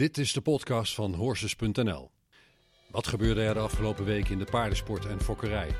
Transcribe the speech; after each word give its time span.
Dit 0.00 0.18
is 0.18 0.32
de 0.32 0.40
podcast 0.40 0.94
van 0.94 1.14
Horses.nl. 1.14 2.10
Wat 2.90 3.06
gebeurde 3.06 3.42
er 3.42 3.54
de 3.54 3.60
afgelopen 3.60 4.04
week 4.04 4.28
in 4.28 4.38
de 4.38 4.44
paardensport 4.44 5.06
en 5.06 5.20
fokkerij? 5.20 5.76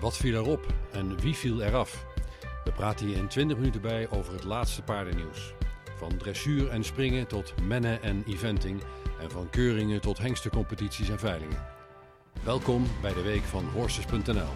Wat 0.00 0.16
viel 0.16 0.34
erop 0.34 0.66
en 0.92 1.20
wie 1.20 1.34
viel 1.34 1.62
eraf? 1.62 2.06
We 2.64 2.72
praten 2.72 3.06
hier 3.06 3.16
in 3.16 3.28
20 3.28 3.56
minuten 3.56 3.80
bij 3.80 4.10
over 4.10 4.32
het 4.32 4.44
laatste 4.44 4.82
paardennieuws. 4.82 5.52
Van 5.96 6.16
dressuur 6.16 6.70
en 6.70 6.84
springen 6.84 7.28
tot 7.28 7.54
mennen 7.62 8.02
en 8.02 8.24
eventing 8.26 8.82
en 9.20 9.30
van 9.30 9.50
keuringen 9.50 10.00
tot 10.00 10.18
hengstencompetities 10.18 11.08
en 11.08 11.18
veilingen. 11.18 11.66
Welkom 12.44 12.86
bij 13.02 13.12
de 13.12 13.22
week 13.22 13.42
van 13.42 13.64
Horses.nl. 13.64 14.52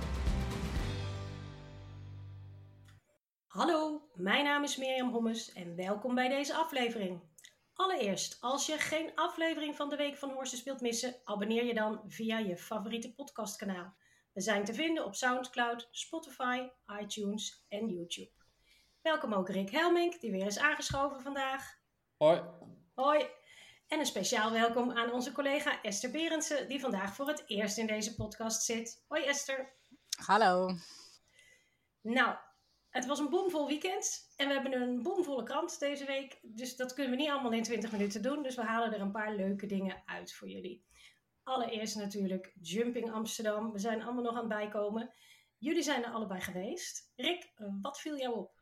Hallo, 3.46 4.02
mijn 4.14 4.44
naam 4.44 4.62
is 4.62 4.76
Mirjam 4.76 5.10
Hommes 5.10 5.52
en 5.52 5.76
welkom 5.76 6.14
bij 6.14 6.28
deze 6.28 6.54
aflevering. 6.54 7.20
Allereerst, 7.76 8.40
als 8.40 8.66
je 8.66 8.78
geen 8.78 9.14
aflevering 9.14 9.76
van 9.76 9.88
de 9.88 9.96
Week 9.96 10.16
van 10.16 10.30
Horses 10.30 10.62
wilt 10.62 10.80
missen, 10.80 11.16
abonneer 11.24 11.64
je 11.64 11.74
dan 11.74 12.02
via 12.06 12.38
je 12.38 12.56
favoriete 12.56 13.14
podcastkanaal. 13.14 13.94
We 14.32 14.40
zijn 14.40 14.64
te 14.64 14.74
vinden 14.74 15.04
op 15.04 15.14
Soundcloud, 15.14 15.88
Spotify, 15.90 16.68
iTunes 17.00 17.64
en 17.68 17.88
YouTube. 17.88 18.30
Welkom 19.02 19.32
ook 19.32 19.48
Rick 19.48 19.70
Helmink, 19.70 20.20
die 20.20 20.30
weer 20.30 20.46
is 20.46 20.58
aangeschoven 20.58 21.20
vandaag. 21.20 21.78
Hoi. 22.16 22.42
Hoi. 22.94 23.26
En 23.88 23.98
een 23.98 24.06
speciaal 24.06 24.52
welkom 24.52 24.92
aan 24.92 25.12
onze 25.12 25.32
collega 25.32 25.82
Esther 25.82 26.10
Berendsen, 26.10 26.68
die 26.68 26.80
vandaag 26.80 27.14
voor 27.14 27.28
het 27.28 27.44
eerst 27.46 27.78
in 27.78 27.86
deze 27.86 28.14
podcast 28.14 28.62
zit. 28.62 29.04
Hoi 29.08 29.24
Esther. 29.24 29.72
Hallo. 30.24 30.76
Nou, 32.00 32.36
het 32.96 33.06
was 33.06 33.18
een 33.18 33.30
boomvol 33.30 33.66
weekend 33.66 34.32
en 34.36 34.46
we 34.48 34.52
hebben 34.52 34.80
een 34.80 35.02
boomvolle 35.02 35.42
krant 35.42 35.80
deze 35.80 36.04
week. 36.04 36.38
Dus 36.42 36.76
dat 36.76 36.94
kunnen 36.94 37.12
we 37.12 37.18
niet 37.18 37.30
allemaal 37.30 37.52
in 37.52 37.62
20 37.62 37.92
minuten 37.92 38.22
doen. 38.22 38.42
Dus 38.42 38.54
we 38.54 38.62
halen 38.62 38.92
er 38.92 39.00
een 39.00 39.10
paar 39.10 39.34
leuke 39.34 39.66
dingen 39.66 40.02
uit 40.04 40.32
voor 40.32 40.48
jullie. 40.48 40.84
Allereerst 41.42 41.96
natuurlijk 41.96 42.54
Jumping 42.60 43.12
Amsterdam. 43.12 43.72
We 43.72 43.78
zijn 43.78 44.02
allemaal 44.02 44.22
nog 44.22 44.32
aan 44.32 44.38
het 44.38 44.48
bijkomen. 44.48 45.14
Jullie 45.58 45.82
zijn 45.82 46.04
er 46.04 46.10
allebei 46.10 46.40
geweest. 46.40 47.12
Rick, 47.16 47.52
wat 47.82 48.00
viel 48.00 48.18
jou 48.18 48.36
op? 48.36 48.54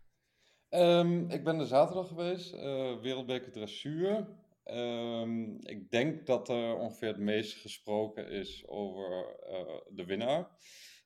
Um, 0.68 1.30
ik 1.30 1.44
ben 1.44 1.58
er 1.58 1.66
zaterdag 1.66 2.08
geweest, 2.08 2.54
uh, 2.54 2.60
Wereldbeker 3.00 3.52
Dressuur. 3.52 4.28
Um, 4.64 5.58
ik 5.60 5.90
denk 5.90 6.26
dat 6.26 6.48
er 6.48 6.76
ongeveer 6.76 7.08
het 7.08 7.18
meest 7.18 7.60
gesproken 7.60 8.28
is 8.28 8.66
over 8.66 9.36
uh, 9.48 9.96
de 9.96 10.04
winnaar. 10.04 10.48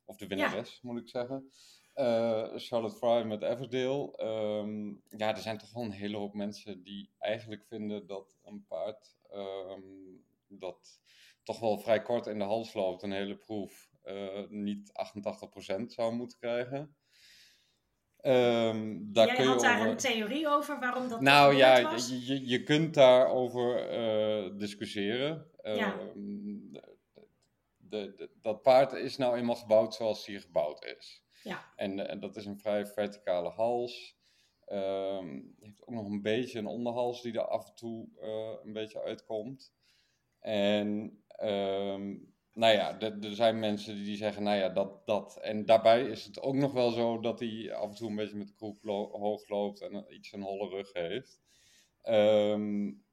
Of 0.05 0.17
de 0.17 0.27
winnares, 0.27 0.73
ja. 0.73 0.79
moet 0.91 1.01
ik 1.01 1.09
zeggen. 1.09 1.51
Uh, 1.99 2.49
Charlotte 2.57 2.97
Fry 2.97 3.23
met 3.23 3.43
Everdale. 3.43 4.23
Um, 4.23 5.03
ja, 5.09 5.29
er 5.35 5.43
zijn 5.43 5.59
toch 5.59 5.73
wel 5.73 5.83
een 5.83 5.91
hele 5.91 6.17
hoop 6.17 6.35
mensen 6.35 6.83
die 6.83 7.11
eigenlijk 7.19 7.65
vinden 7.65 8.07
dat 8.07 8.39
een 8.45 8.65
paard 8.67 9.17
um, 9.35 10.25
dat 10.49 11.01
toch 11.43 11.61
wel 11.61 11.79
vrij 11.79 12.03
kort 12.03 12.27
in 12.27 12.39
de 12.39 12.45
hals 12.45 12.75
loopt, 12.75 13.03
een 13.03 13.13
hele 13.13 13.37
proef, 13.37 13.91
uh, 14.05 14.49
niet 14.49 14.93
88% 15.83 15.85
zou 15.87 16.15
moeten 16.15 16.39
krijgen. 16.39 16.97
Um, 18.23 19.13
daar 19.13 19.27
Jij 19.27 19.35
kun 19.35 19.45
je 19.45 19.51
had 19.51 19.61
daar 19.61 19.79
over... 19.79 19.91
een 19.91 19.97
theorie 19.97 20.49
over 20.49 20.81
waarom 20.81 21.09
dat 21.09 21.21
Nou 21.21 21.55
ja, 21.55 21.83
was? 21.83 22.09
Je, 22.09 22.47
je 22.47 22.63
kunt 22.63 22.95
daarover 22.95 23.93
uh, 23.93 24.59
discussiëren. 24.59 25.47
Ja. 25.63 25.95
De, 27.89 28.15
de, 28.15 28.15
de, 28.17 28.31
dat 28.43 28.63
paard 28.63 28.93
is 28.93 29.17
nou 29.17 29.37
eenmaal 29.37 29.55
gebouwd 29.55 29.95
zoals 29.95 30.27
hij 30.27 30.41
gebouwd 30.41 30.85
is. 30.85 31.23
Ja. 31.43 31.73
En, 31.77 32.09
en 32.09 32.21
dat 32.21 32.37
is 32.37 32.45
een 32.45 32.59
vrij 32.59 32.87
verticale 32.87 33.49
hals. 33.49 34.17
Um, 34.73 35.57
heeft 35.61 35.83
ook 35.87 35.95
nog 35.95 36.07
een 36.07 36.23
beetje 36.23 36.59
een 36.59 36.67
onderhals 36.67 37.23
die 37.23 37.33
er 37.33 37.49
af 37.49 37.69
en 37.69 37.75
toe 37.75 38.09
uh, 38.23 38.65
een 38.65 38.73
beetje 38.73 39.03
uitkomt. 39.03 39.73
En 40.41 40.89
um, 41.43 42.35
nou 42.53 42.75
ja, 42.75 43.01
er 43.01 43.35
zijn 43.35 43.59
mensen 43.59 43.95
die 43.95 44.17
zeggen, 44.17 44.43
nou 44.43 44.59
ja, 44.59 44.69
dat, 44.69 45.07
dat. 45.07 45.39
En 45.41 45.65
daarbij 45.65 46.03
is 46.03 46.25
het 46.25 46.41
ook 46.41 46.55
nog 46.55 46.73
wel 46.73 46.91
zo 46.91 47.21
dat 47.21 47.41
hij 47.41 47.75
af 47.75 47.89
en 47.89 47.97
toe 47.97 48.09
een 48.11 48.17
beetje 48.17 48.37
met 48.37 48.47
de 48.47 48.55
kroep 48.55 48.85
lo 48.85 49.11
hoog 49.11 49.49
loopt 49.49 49.81
en 49.81 50.05
iets 50.09 50.33
een 50.33 50.43
holle 50.43 50.69
rug 50.69 50.93
heeft. 50.93 51.41
Um, 52.03 53.05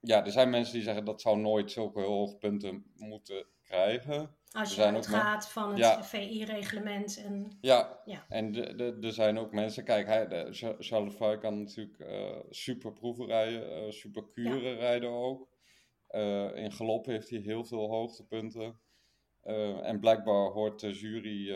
ja, 0.00 0.24
er 0.24 0.32
zijn 0.32 0.50
mensen 0.50 0.74
die 0.74 0.82
zeggen 0.82 1.04
dat 1.04 1.20
zou 1.20 1.38
nooit 1.38 1.70
zulke 1.70 2.00
hoge 2.00 2.36
punten 2.36 2.92
moeten 2.96 3.46
krijgen. 3.64 4.36
Als 4.54 4.74
je 4.74 4.84
uitgaat 4.84 5.48
van 5.48 5.68
het 5.68 5.78
ja. 5.78 6.04
VI-reglement. 6.04 7.22
En, 7.24 7.58
ja, 7.60 8.00
ja. 8.04 8.24
en 8.28 8.54
er 9.02 9.12
zijn 9.12 9.38
ook 9.38 9.52
mensen, 9.52 9.84
kijk, 9.84 10.06
hij, 10.06 10.28
de, 10.28 10.48
Charles 10.78 11.16
kan 11.40 11.58
natuurlijk 11.58 11.98
uh, 11.98 12.36
super 12.50 12.92
proeven 12.92 13.26
rijden, 13.26 13.84
uh, 13.84 13.90
super 13.90 14.28
kuren 14.28 14.72
ja. 14.72 14.78
rijden 14.78 15.10
ook. 15.10 15.48
Uh, 16.10 16.56
in 16.56 16.72
galop 16.72 17.06
heeft 17.06 17.30
hij 17.30 17.38
heel 17.38 17.64
veel 17.64 17.88
hoogtepunten. 17.88 18.80
en 19.82 20.00
blijkbaar 20.00 20.50
hoort 20.50 20.80
de 20.80 20.92
jury 20.92 21.54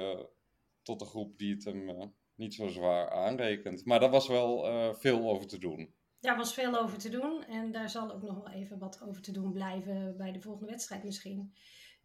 tot 0.83 0.99
de 0.99 1.05
groep 1.05 1.39
die 1.39 1.55
het 1.55 1.65
hem 1.65 2.15
niet 2.35 2.55
zo 2.55 2.69
zwaar 2.69 3.11
aanrekent. 3.11 3.85
Maar 3.85 4.01
daar 4.01 4.11
was 4.11 4.29
wel 4.29 4.65
veel 4.95 5.31
over 5.31 5.47
te 5.47 5.59
doen. 5.59 5.95
Daar 6.21 6.37
was 6.37 6.55
veel 6.55 6.79
over 6.79 6.99
te 6.99 7.09
doen 7.09 7.45
en 7.45 7.73
daar 7.73 7.91
zal 7.91 8.13
ook 8.13 8.23
nog 8.23 8.35
wel 8.35 8.49
even 8.49 8.79
wat 8.79 9.03
over 9.03 9.23
te 9.23 9.33
doen 9.33 9.53
blijven 9.53 10.17
bij 10.17 10.33
de 10.33 10.41
volgende 10.41 10.71
wedstrijd 10.71 11.05
misschien. 11.05 11.53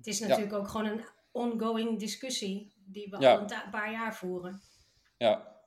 Het 0.04 0.14
is 0.14 0.20
natuurlijk 0.20 0.52
ja. 0.52 0.58
ook 0.58 0.68
gewoon 0.68 0.86
een 0.86 1.06
ongoing 1.32 2.00
discussie 2.00 2.74
die 2.86 3.10
we 3.10 3.20
ja. 3.20 3.36
al 3.36 3.42
een 3.42 3.70
paar 3.72 3.92
jaar 3.92 4.16
voeren. 4.16 4.62
Ja. 5.18 5.62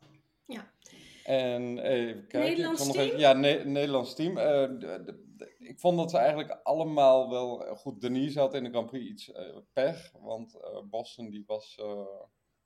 Ja. 0.46 0.70
En 1.24 1.78
even 1.78 2.26
kijken. 2.26 2.40
Nederlands 2.50 2.86
ik 2.86 2.92
team? 2.92 3.04
Even, 3.04 3.18
ja, 3.18 3.32
ne 3.32 3.64
Nederlands 3.64 4.14
team. 4.14 4.30
Uh, 4.30 4.44
de, 4.44 5.02
de, 5.04 5.34
de, 5.36 5.54
ik 5.58 5.80
vond 5.80 5.98
dat 5.98 6.10
ze 6.10 6.18
eigenlijk 6.18 6.60
allemaal 6.62 7.30
wel 7.30 7.76
goed. 7.76 8.00
Denise 8.00 8.38
had 8.38 8.54
in 8.54 8.64
de 8.64 8.70
Grand 8.70 8.90
Prix 8.90 9.10
iets 9.10 9.28
uh, 9.28 9.56
pech, 9.72 10.12
want 10.12 10.54
uh, 10.54 10.82
Boston 10.84 11.30
die 11.30 11.44
was, 11.46 11.74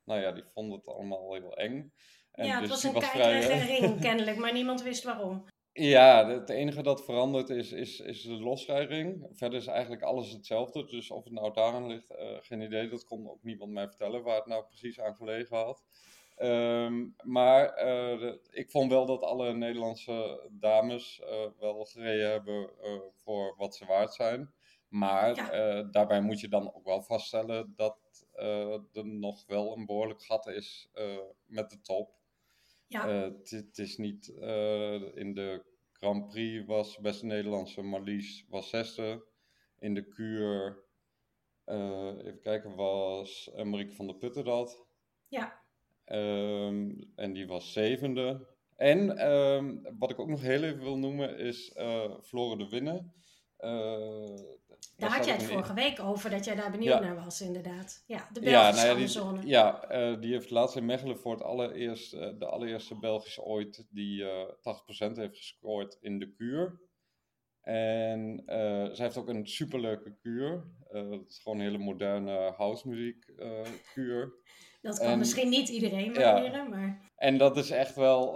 nou 0.04 0.20
ja, 0.20 0.32
die 0.32 0.44
vond 0.44 0.72
het 0.72 0.86
allemaal 0.86 1.32
heel 1.32 1.56
eng. 1.56 1.92
En 2.30 2.46
ja, 2.46 2.52
het 2.52 2.60
dus 2.60 2.70
was 2.70 2.82
een 2.82 3.00
keikrige 3.00 3.64
ring 3.64 4.00
kennelijk, 4.06 4.36
maar 4.36 4.52
niemand 4.52 4.82
wist 4.82 5.04
waarom. 5.04 5.44
Ja, 5.72 6.28
het 6.28 6.48
enige 6.48 6.82
dat 6.82 7.04
verandert 7.04 7.50
is, 7.50 7.72
is, 7.72 8.00
is 8.00 8.22
de 8.22 8.40
losrijding. 8.40 9.28
Verder 9.32 9.58
is 9.58 9.66
eigenlijk 9.66 10.02
alles 10.02 10.32
hetzelfde. 10.32 10.84
Dus 10.86 11.10
of 11.10 11.24
het 11.24 11.32
nou 11.32 11.52
daaraan 11.52 11.86
ligt, 11.86 12.10
uh, 12.10 12.36
geen 12.40 12.60
idee. 12.60 12.88
Dat 12.88 13.04
kon 13.04 13.30
ook 13.30 13.42
niemand 13.42 13.72
mij 13.72 13.88
vertellen 13.88 14.22
waar 14.22 14.36
het 14.36 14.46
nou 14.46 14.64
precies 14.64 15.00
aan 15.00 15.14
gelegen 15.14 15.56
had. 15.56 15.84
Um, 16.38 17.14
maar 17.22 17.68
uh, 17.68 18.20
de, 18.20 18.48
ik 18.50 18.70
vond 18.70 18.90
wel 18.92 19.06
dat 19.06 19.22
alle 19.22 19.52
Nederlandse 19.52 20.48
dames 20.50 21.20
uh, 21.22 21.46
wel 21.58 21.84
gereden 21.84 22.30
hebben 22.30 22.70
voor 23.14 23.54
wat 23.56 23.76
ze 23.76 23.86
waard 23.86 24.14
zijn. 24.14 24.54
Maar 24.88 25.36
ja. 25.36 25.82
daarbij 25.82 26.20
moet 26.20 26.40
je 26.40 26.48
dan 26.48 26.74
ook 26.74 26.84
wel 26.84 27.02
vaststellen 27.02 27.72
dat 27.76 28.26
er 28.92 29.06
nog 29.06 29.46
wel 29.46 29.76
een 29.76 29.86
behoorlijk 29.86 30.22
gat 30.22 30.46
is 30.46 30.90
met 31.46 31.70
de 31.70 31.80
top. 31.80 32.19
Ja. 32.90 33.08
Het 33.08 33.52
uh, 33.52 33.84
is 33.84 33.96
niet 33.96 34.32
uh, 34.38 35.16
in 35.16 35.34
de 35.34 35.64
Grand 35.92 36.28
Prix 36.28 36.66
was 36.66 36.98
beste 36.98 37.26
Nederlandse 37.26 37.82
Marlies 37.82 38.46
was 38.48 38.68
zesde. 38.68 39.26
In 39.78 39.94
de 39.94 40.08
kuur, 40.08 40.84
uh, 41.66 42.18
even 42.18 42.40
kijken, 42.40 42.74
was 42.74 43.50
Marieke 43.64 43.94
van 43.94 44.06
der 44.06 44.16
Putten 44.16 44.44
dat. 44.44 44.86
Ja. 45.28 45.62
Um, 46.06 47.12
en 47.14 47.32
die 47.32 47.46
was 47.46 47.72
zevende. 47.72 48.46
En 48.76 49.30
um, 49.30 49.98
wat 49.98 50.10
ik 50.10 50.18
ook 50.18 50.28
nog 50.28 50.40
heel 50.40 50.62
even 50.62 50.80
wil 50.82 50.98
noemen 50.98 51.38
is 51.38 51.72
Flore 52.22 52.56
de 52.56 52.68
Winnen. 52.68 53.14
Daar 54.96 55.16
had 55.16 55.24
jij 55.24 55.34
het 55.34 55.44
vorige 55.44 55.74
week 55.74 56.00
over, 56.00 56.30
dat 56.30 56.44
jij 56.44 56.54
daar 56.54 56.70
benieuwd 56.70 56.92
ja. 56.92 57.00
naar 57.00 57.24
was, 57.24 57.40
inderdaad. 57.40 58.04
Ja, 58.06 58.28
de 58.32 58.40
Belgische 58.40 58.86
ja, 58.86 58.92
nou 58.92 59.34
ja. 59.34 59.40
Die, 59.40 59.48
ja, 59.48 59.92
uh, 60.12 60.20
die 60.20 60.32
heeft 60.32 60.50
laatst 60.50 60.76
in 60.76 60.84
Mechelen 60.84 61.18
voor 61.18 61.32
het 61.32 61.42
allereerst, 61.42 62.14
uh, 62.14 62.38
de 62.38 62.46
allereerste 62.46 62.98
Belgische 62.98 63.42
ooit, 63.42 63.86
die 63.90 64.22
uh, 64.22 64.44
80% 65.12 65.12
heeft 65.12 65.36
gescoord 65.36 65.98
in 66.00 66.18
de 66.18 66.32
kuur. 66.32 66.80
En 67.60 68.42
zij 68.92 69.04
heeft 69.04 69.16
ook 69.16 69.28
een 69.28 69.46
superleuke 69.46 70.16
kuur. 70.20 70.64
dat 70.90 71.24
is 71.28 71.38
gewoon 71.42 71.58
een 71.58 71.64
hele 71.64 71.78
moderne 71.78 72.52
housemuziek 72.56 73.24
kuur. 73.92 74.32
Dat 74.82 74.98
kan 74.98 75.06
en, 75.06 75.18
misschien 75.18 75.48
niet 75.48 75.68
iedereen 75.68 76.14
waarderen, 76.14 76.70
maar... 76.70 77.10
En 77.16 77.38
dat 77.38 77.56
is 77.56 77.70
echt 77.70 77.94
wel, 77.94 78.32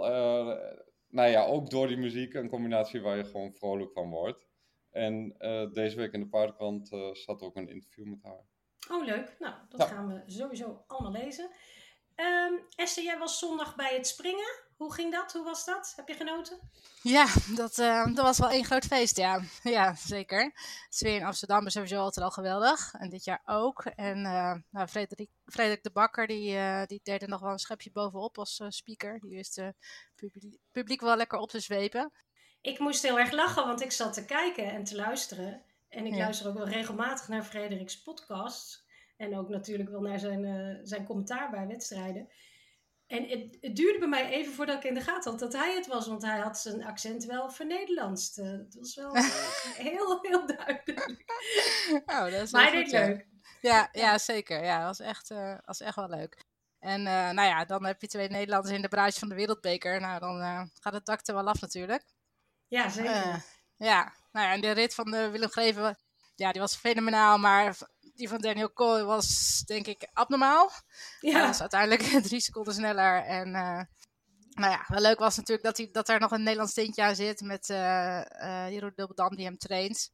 nou 1.07 1.29
ja, 1.29 1.45
ook 1.45 1.69
door 1.69 1.87
die 1.87 1.97
muziek 1.97 2.33
een 2.33 2.49
combinatie 2.49 3.01
waar 3.01 3.17
je 3.17 3.23
gewoon 3.23 3.53
vrolijk 3.53 3.91
van 3.93 4.09
wordt. 4.09 4.47
En 4.95 5.35
uh, 5.39 5.71
deze 5.71 5.95
week 5.95 6.13
in 6.13 6.19
de 6.19 6.27
paardenkrant 6.27 6.91
uh, 6.91 7.13
staat 7.13 7.41
ook 7.41 7.55
een 7.55 7.69
interview 7.69 8.05
met 8.05 8.23
haar. 8.23 8.45
Oh, 8.89 9.05
leuk. 9.05 9.35
Nou, 9.39 9.55
dat 9.69 9.79
ja. 9.79 9.87
gaan 9.87 10.07
we 10.07 10.23
sowieso 10.25 10.83
allemaal 10.87 11.11
lezen. 11.11 11.49
Um, 12.15 12.65
Esther, 12.75 13.03
jij 13.03 13.17
was 13.17 13.39
zondag 13.39 13.75
bij 13.75 13.95
het 13.95 14.07
springen. 14.07 14.63
Hoe 14.77 14.93
ging 14.93 15.11
dat? 15.11 15.33
Hoe 15.33 15.43
was 15.43 15.65
dat? 15.65 15.93
Heb 15.95 16.07
je 16.07 16.13
genoten? 16.13 16.59
Ja, 17.01 17.27
dat, 17.55 17.77
uh, 17.77 18.05
dat 18.05 18.25
was 18.25 18.37
wel 18.37 18.49
één 18.49 18.65
groot 18.65 18.85
feest, 18.85 19.17
ja. 19.17 19.41
Ja, 19.63 19.95
zeker. 19.95 20.43
Het 20.43 20.85
sfeer 20.89 21.15
in 21.15 21.23
Amsterdam 21.23 21.65
is 21.65 21.73
sowieso 21.73 21.99
altijd 21.99 22.25
al 22.25 22.31
geweldig. 22.31 22.93
En 22.93 23.09
dit 23.09 23.23
jaar 23.23 23.41
ook. 23.45 23.85
En 23.85 24.21
nou, 24.69 24.87
Frederik, 24.87 25.29
Frederik 25.45 25.83
de 25.83 25.91
Bakker, 25.91 26.27
die, 26.27 26.57
die 26.85 26.99
deed 27.03 27.21
er 27.21 27.29
nog 27.29 27.41
wel 27.41 27.51
een 27.51 27.59
schepje 27.59 27.91
bovenop 27.91 28.37
als 28.37 28.61
speaker. 28.67 29.19
Die 29.19 29.35
wist 29.35 29.55
het 29.55 29.75
publiek, 30.15 30.57
publiek 30.71 31.01
wel 31.01 31.17
lekker 31.17 31.39
op 31.39 31.49
te 31.49 31.59
zwepen. 31.59 32.11
Ik 32.65 32.79
moest 32.79 33.01
heel 33.03 33.19
erg 33.19 33.31
lachen, 33.31 33.65
want 33.65 33.81
ik 33.81 33.91
zat 33.91 34.13
te 34.13 34.25
kijken 34.25 34.71
en 34.71 34.83
te 34.83 34.95
luisteren. 34.95 35.61
En 35.89 36.05
ik 36.05 36.13
Ja. 36.13 36.17
luister 36.19 36.47
ook 36.47 36.57
wel 36.57 36.67
regelmatig 36.67 37.27
naar 37.27 37.43
Frederiks 37.43 38.01
podcast. 38.01 38.83
En 39.17 39.37
ook 39.37 39.49
natuurlijk 39.49 39.89
wel 39.89 40.01
naar 40.01 40.19
zijn, 40.19 40.45
eh, 40.45 40.79
zijn 40.83 41.05
commentaar 41.05 41.49
bij 41.49 41.67
wedstrijden. 41.67 42.29
En 43.07 43.27
het, 43.29 43.57
het 43.61 43.75
duurde 43.75 43.99
bij 43.99 44.07
mij 44.07 44.29
even 44.29 44.53
voordat 44.53 44.75
ik 44.77 44.83
in 44.83 44.93
de 44.93 45.01
gaten 45.01 45.31
had 45.31 45.39
dat 45.39 45.53
hij 45.53 45.75
het 45.75 45.87
was. 45.87 46.07
Want 46.07 46.21
hij 46.21 46.39
had 46.39 46.57
zijn 46.59 46.83
accent 46.83 47.25
wel 47.25 47.49
vernederlandst. 47.49 48.37
Eh, 48.37 48.45
Het 48.45 48.75
was 48.79 48.95
wel 48.95 49.15
eh, 49.15 49.23
heel, 49.91 50.19
heel 50.21 50.47
duidelijk. 50.47 51.23
Oh, 52.05 52.23
dat 52.23 52.33
is 52.33 52.51
Maar 52.51 52.71
hij 52.71 52.71
goed, 52.81 52.91
deed 52.91 53.01
ja. 53.01 53.07
leuk. 53.07 53.27
Ja, 53.61 53.89
ja, 53.91 54.17
zeker. 54.17 54.63
Ja, 54.63 54.77
dat 54.77 54.97
was 54.97 55.07
echt, 55.07 55.33
was 55.65 55.79
echt 55.81 55.95
wel 55.95 56.09
leuk. 56.09 56.43
En 56.79 57.03
nou 57.03 57.41
ja, 57.41 57.65
dan 57.65 57.85
heb 57.85 58.01
je 58.01 58.07
twee 58.07 58.29
Nederlanders 58.29 58.75
in 58.75 58.81
de 58.81 58.87
bruis 58.87 59.17
van 59.17 59.29
de 59.29 59.35
wereldbeker. 59.35 60.01
Nou, 60.01 60.19
dan 60.19 60.69
gaat 60.79 60.93
het 60.93 61.05
dak 61.05 61.27
er 61.27 61.33
wel 61.33 61.47
af 61.47 61.61
natuurlijk. 61.61 62.03
Ja, 62.67 62.89
zeker. 62.89 63.11
Eh, 63.11 63.35
ja, 63.77 64.13
nou 64.31 64.45
ja, 64.47 64.53
en 64.53 64.61
de 64.61 64.71
rit 64.71 64.93
van 64.93 65.11
de 65.11 65.29
Willem 65.29 65.49
Greven, 65.49 65.97
ja, 66.35 66.51
die 66.51 66.61
was 66.61 66.75
fenomenaal. 66.75 67.37
Maar 67.37 67.77
die 68.15 68.29
van 68.29 68.41
Daniel 68.41 68.73
Coy 68.73 69.03
was 69.03 69.61
denk 69.65 69.87
ik 69.87 70.07
abnormaal. 70.13 70.71
Hij 71.19 71.31
ja. 71.31 71.47
was 71.47 71.61
uiteindelijk 71.61 72.01
drie 72.27 72.39
seconden 72.39 72.73
sneller. 72.73 73.23
En 73.23 73.55
eh, 73.55 73.81
nou 74.49 74.71
ja, 74.71 74.85
wel 74.87 75.01
leuk 75.01 75.19
was 75.19 75.35
natuurlijk 75.35 75.65
dat, 75.65 75.77
hij, 75.77 75.89
dat 75.91 76.09
er 76.09 76.19
nog 76.19 76.31
een 76.31 76.43
Nederlands 76.43 76.73
tintje 76.73 77.03
aan 77.03 77.15
zit 77.15 77.41
met 77.41 77.69
eh 77.69 78.21
Jeroen 78.69 78.91
Dubbeldam 78.95 79.35
die 79.35 79.45
hem 79.45 79.57
traint. 79.57 80.11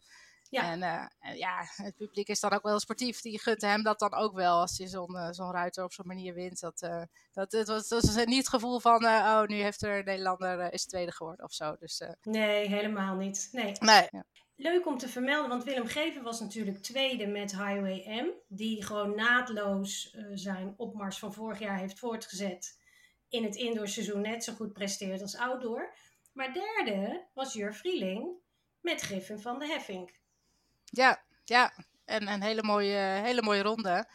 Ja. 0.51 0.71
En 0.71 0.83
eh, 0.83 1.06
en 1.19 1.38
ja, 1.38 1.63
het 1.75 1.95
publiek 1.95 2.27
is 2.27 2.39
dan 2.39 2.51
ook 2.51 2.63
wel 2.63 2.80
sportief. 2.80 3.21
Die 3.21 3.39
gunt 3.39 3.62
hem 3.62 3.83
dat 3.83 4.00
dan 4.00 4.13
ook 4.13 4.33
wel 4.33 4.59
als 4.59 4.77
hij 4.77 4.88
zo'n 4.88 5.18
eh, 5.18 5.27
zo'n 5.31 5.51
ruiter 5.51 5.83
op 5.83 5.94
zo'n 5.94 6.07
manier 6.07 6.33
wint. 6.33 6.59
Dat, 6.59 6.81
eh, 6.81 7.03
dat, 7.31 7.51
het 7.51 7.68
was, 7.68 7.88
dat 7.88 8.01
was 8.01 8.25
niet 8.25 8.38
het 8.38 8.50
gevoel 8.50 8.80
van, 8.80 9.06
oh, 9.06 9.44
nu 9.45 9.56
heeft 9.56 9.81
er 9.81 9.98
een 9.98 10.06
Nederlander 10.06 10.74
is 10.74 10.86
tweede 10.86 11.12
geworden 11.12 11.45
of 11.45 11.53
zo. 11.53 11.75
Dus 11.80 12.03
Nee, 12.21 12.68
helemaal 12.68 13.15
niet. 13.15 13.50
Nee. 13.51 13.74
nee, 13.80 14.07
ja. 14.12 14.25
Leuk 14.56 14.86
om 14.86 14.98
te 14.98 15.07
vermelden, 15.07 15.50
want 15.50 15.63
Willem 15.63 15.88
Geven 15.88 16.24
was 16.24 16.39
natuurlijk 16.39 16.77
tweede 16.77 17.27
met 17.27 17.51
Highway 17.51 18.21
M. 18.21 18.27
Die 18.47 18.83
gewoon 18.83 19.15
naadloos 19.15 20.15
zijn 20.33 20.74
opmars 20.77 21.19
van 21.19 21.33
vorig 21.33 21.59
jaar 21.59 21.77
heeft 21.77 22.00
voortgezet. 22.00 22.80
In 23.30 23.44
het 23.44 23.56
indoorseizoen 23.56 24.21
net 24.21 24.44
zo 24.44 24.54
goed 24.54 24.74
presteert 24.74 25.21
als 25.21 25.38
outdoor. 25.38 25.94
Maar 26.33 26.54
derde 26.54 27.27
was 27.33 27.54
Jur 27.54 27.75
Vrieling 27.75 28.39
met 28.81 29.01
Griffin 29.01 29.39
van 29.39 29.59
de 29.59 29.68
Heffink. 29.68 30.20
Ja, 30.92 31.22
ja. 31.46 31.74
En 32.06 32.28
een 32.28 32.42
hele 32.42 32.64
mooie, 32.64 32.98
hele 32.98 33.42
mooie 33.42 33.62
ronde. 33.62 34.06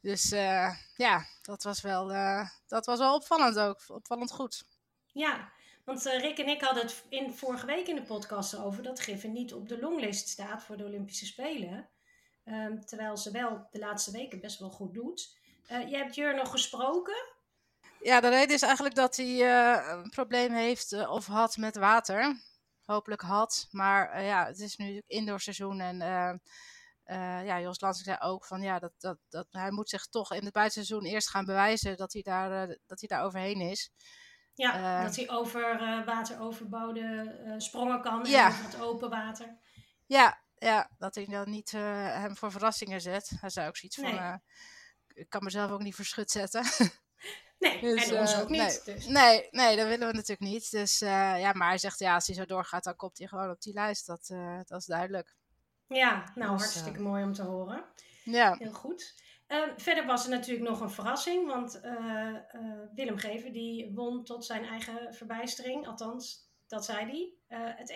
Dus 0.00 0.32
eh, 0.32 0.76
ja, 0.96 1.26
dat 1.42 1.62
was, 1.62 1.80
wel, 1.80 2.12
eh, 2.12 2.48
dat 2.66 2.86
was 2.86 2.98
wel 2.98 3.14
opvallend 3.14 3.58
ook. 3.58 3.80
Opvallend 3.88 4.30
goed. 4.30 4.64
Ja, 5.12 5.52
want 5.84 6.06
eh, 6.06 6.20
Rick 6.20 6.38
en 6.38 6.48
ik 6.48 6.60
hadden 6.60 6.82
het 6.82 7.04
in, 7.08 7.32
vorige 7.32 7.66
week 7.66 7.86
in 7.86 7.94
de 7.94 8.02
podcast 8.02 8.56
over 8.56 8.82
dat 8.82 9.00
Griffin 9.00 9.32
niet 9.32 9.54
op 9.54 9.68
de 9.68 9.78
longlist 9.80 10.28
staat 10.28 10.62
voor 10.62 10.76
de 10.76 10.84
Olympische 10.84 11.26
Spelen. 11.26 11.88
Ehm, 12.44 12.80
terwijl 12.80 13.16
ze 13.16 13.30
wel 13.30 13.68
de 13.70 13.78
laatste 13.78 14.10
weken 14.10 14.40
best 14.40 14.58
wel 14.58 14.70
goed 14.70 14.94
doet. 14.94 15.38
Je 15.68 15.96
hebt 15.96 16.14
Jur 16.14 16.34
nog 16.34 16.50
gesproken. 16.50 17.24
Ja, 18.00 18.20
de 18.20 18.28
reden 18.28 18.54
is 18.54 18.62
eigenlijk 18.62 18.94
dat 18.94 19.16
hij 19.16 19.40
een 19.90 20.10
probleem 20.10 20.52
heeft 20.52 21.08
of 21.08 21.26
had 21.26 21.56
met 21.56 21.76
water. 21.76 22.40
Hopelijk 22.90 23.20
had. 23.20 23.66
Maar 23.70 24.10
eh, 24.10 24.26
ja, 24.26 24.46
het 24.46 24.58
is 24.58 24.76
nu 24.76 25.02
indoorseizoen 25.06 25.80
en 25.80 26.00
eh, 26.00 26.30
eh, 27.04 27.46
ja, 27.46 27.60
Jos 27.60 27.80
Lansing 27.80 28.06
zei 28.06 28.18
ook 28.20 28.44
van 28.44 28.62
ja, 28.62 28.78
dat, 28.78 28.92
dat, 28.98 29.18
dat 29.28 29.46
hij 29.50 29.70
moet 29.70 29.88
zich 29.88 30.06
toch 30.06 30.32
in 30.32 30.44
het 30.44 30.52
buitenseizoen 30.52 31.04
eerst 31.04 31.30
gaan 31.30 31.44
bewijzen 31.44 31.96
dat 31.96 32.12
hij 32.12 32.22
daar, 32.22 32.66
dat 32.86 33.00
hij 33.00 33.08
daar 33.08 33.24
overheen 33.24 33.60
is. 33.60 33.92
Ja, 34.54 35.02
dat 35.02 35.16
hij 35.16 35.30
over 35.30 35.80
eh, 35.80 36.04
wateroverbouwde 36.06 37.54
sprongen 37.58 38.00
kan 38.02 38.24
en 38.24 38.30
Ja. 38.30 38.48
over 38.48 38.64
het 38.64 38.80
open 38.80 39.10
water. 39.10 39.58
Ja, 40.06 40.42
ja 40.54 40.90
dat 40.98 41.14
hij 41.14 41.26
dan 41.26 41.50
niet 41.50 41.70
hem 41.70 42.36
voor 42.36 42.50
verrassingen 42.50 43.00
zet. 43.00 43.32
Hij 43.40 43.50
zei 43.50 43.68
ook 43.68 43.76
zoiets 43.76 43.96
van, 43.96 44.14
Nee. 44.14 44.38
ik 45.08 45.28
kan 45.28 45.44
mezelf 45.44 45.70
ook 45.70 45.82
niet 45.82 45.94
voor 45.94 46.04
schut 46.04 46.30
zetten. 46.30 46.64
Nee, 47.60 47.80
Dus, 47.80 48.10
en 48.10 48.18
ons 48.18 48.32
eh, 48.32 48.40
ook 48.40 48.48
niet. 48.48 48.84
Dus. 48.84 49.06
Nee, 49.06 49.48
nee, 49.50 49.76
dat 49.76 49.86
willen 49.86 50.06
we 50.06 50.14
natuurlijk 50.14 50.50
niet. 50.50 50.70
Dus 50.70 51.00
eh, 51.00 51.40
ja, 51.40 51.52
maar 51.52 51.68
hij 51.68 51.78
zegt 51.78 51.98
ja, 51.98 52.14
als 52.14 52.26
hij 52.26 52.36
zo 52.36 52.44
doorgaat, 52.44 52.84
dan 52.84 52.96
komt 52.96 53.18
hij 53.18 53.26
gewoon 53.26 53.50
op 53.50 53.60
die 53.60 53.72
lijst. 53.72 54.06
Dat, 54.06 54.26
dat 54.66 54.80
is 54.80 54.86
duidelijk. 54.86 55.34
Ja, 55.86 56.32
nou 56.34 56.52
Dus, 56.52 56.62
hartstikke 56.62 57.00
mooi 57.00 57.24
om 57.24 57.32
te 57.32 57.42
horen. 57.42 57.84
Ja, 58.24 58.56
Heel 58.58 58.72
goed. 58.72 59.14
Eh, 59.46 59.62
verder 59.76 60.06
was 60.06 60.24
er 60.24 60.30
natuurlijk 60.30 60.68
nog 60.68 60.80
een 60.80 60.90
verrassing, 60.90 61.46
want 61.46 61.80
Willem 62.94 63.18
Geven 63.18 63.52
die 63.52 63.94
won 63.94 64.24
tot 64.24 64.44
zijn 64.44 64.64
eigen 64.64 65.14
verbijstering, 65.14 65.86
althans, 65.86 66.50
dat 66.66 66.84
zei 66.84 66.98
hij, 67.06 67.32
het 67.76 67.92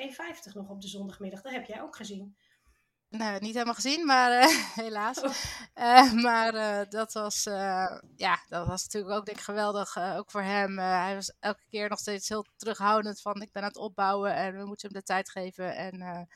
1,50 0.48 0.52
nog 0.52 0.68
op 0.68 0.80
de 0.80 0.88
zondagmiddag. 0.88 1.42
Dat 1.42 1.52
heb 1.52 1.64
jij 1.64 1.82
ook 1.82 1.96
gezien. 1.96 2.36
Nou, 3.18 3.40
niet 3.40 3.52
helemaal 3.52 3.74
gezien, 3.74 4.06
maar 4.06 4.30
eh, 4.30 4.48
helaas. 4.84 5.22
Oh. 5.22 5.30
Eh, 5.74 6.12
maar 6.12 6.54
eh, 6.54 6.88
dat, 6.88 7.12
was, 7.12 7.42
ja, 8.16 8.38
dat 8.48 8.66
was 8.66 8.82
natuurlijk 8.82 9.14
ook 9.14 9.24
denk 9.26 9.38
ik 9.38 9.44
geweldig, 9.44 9.98
ook 9.98 10.30
voor 10.30 10.42
hem. 10.42 10.78
Hij 10.78 11.14
was 11.14 11.36
elke 11.40 11.64
keer 11.68 11.88
nog 11.88 11.98
steeds 11.98 12.28
heel 12.28 12.46
terughoudend 12.56 13.20
van 13.20 13.42
ik 13.42 13.52
ben 13.52 13.62
aan 13.62 13.68
het 13.68 13.76
opbouwen 13.76 14.34
en 14.34 14.58
we 14.58 14.64
moeten 14.64 14.88
hem 14.88 14.98
de 14.98 15.04
tijd 15.04 15.30
geven. 15.30 15.76
En 15.76 16.28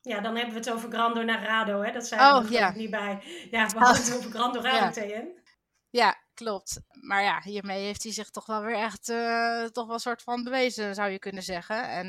Ja, 0.00 0.20
dan 0.20 0.34
hebben 0.36 0.52
we 0.54 0.58
het 0.60 0.70
over 0.70 0.90
Grando 0.90 1.22
Narado, 1.22 1.82
hè? 1.82 1.92
Dat 1.92 2.06
zijn 2.06 2.20
Oh, 2.20 2.44
we 2.44 2.52
ja. 2.52 2.68
ik 2.68 2.74
niet 2.74 2.90
bij. 2.90 3.22
Ja, 3.50 3.66
we 3.66 3.78
hadden 3.84 4.04
het 4.04 4.16
over 4.16 4.30
Grando 4.30 4.62
Ja. 4.62 4.70
Rado 4.70 4.90
TN. 5.00 5.42
ja, 5.90 6.16
klopt. 6.34 6.80
Maar 7.00 7.22
ja, 7.22 7.40
hiermee 7.42 7.84
heeft 7.84 8.02
hij 8.02 8.12
zich 8.12 8.30
toch 8.30 8.46
wel 8.46 8.62
weer 8.62 8.76
echt 8.76 9.04
toch 9.74 9.86
wel 9.86 9.94
een 9.94 10.00
soort 10.00 10.22
van 10.22 10.42
bewezen, 10.44 10.94
zou 10.94 11.10
je 11.10 11.18
kunnen 11.18 11.42
zeggen. 11.42 11.88
En 11.88 12.08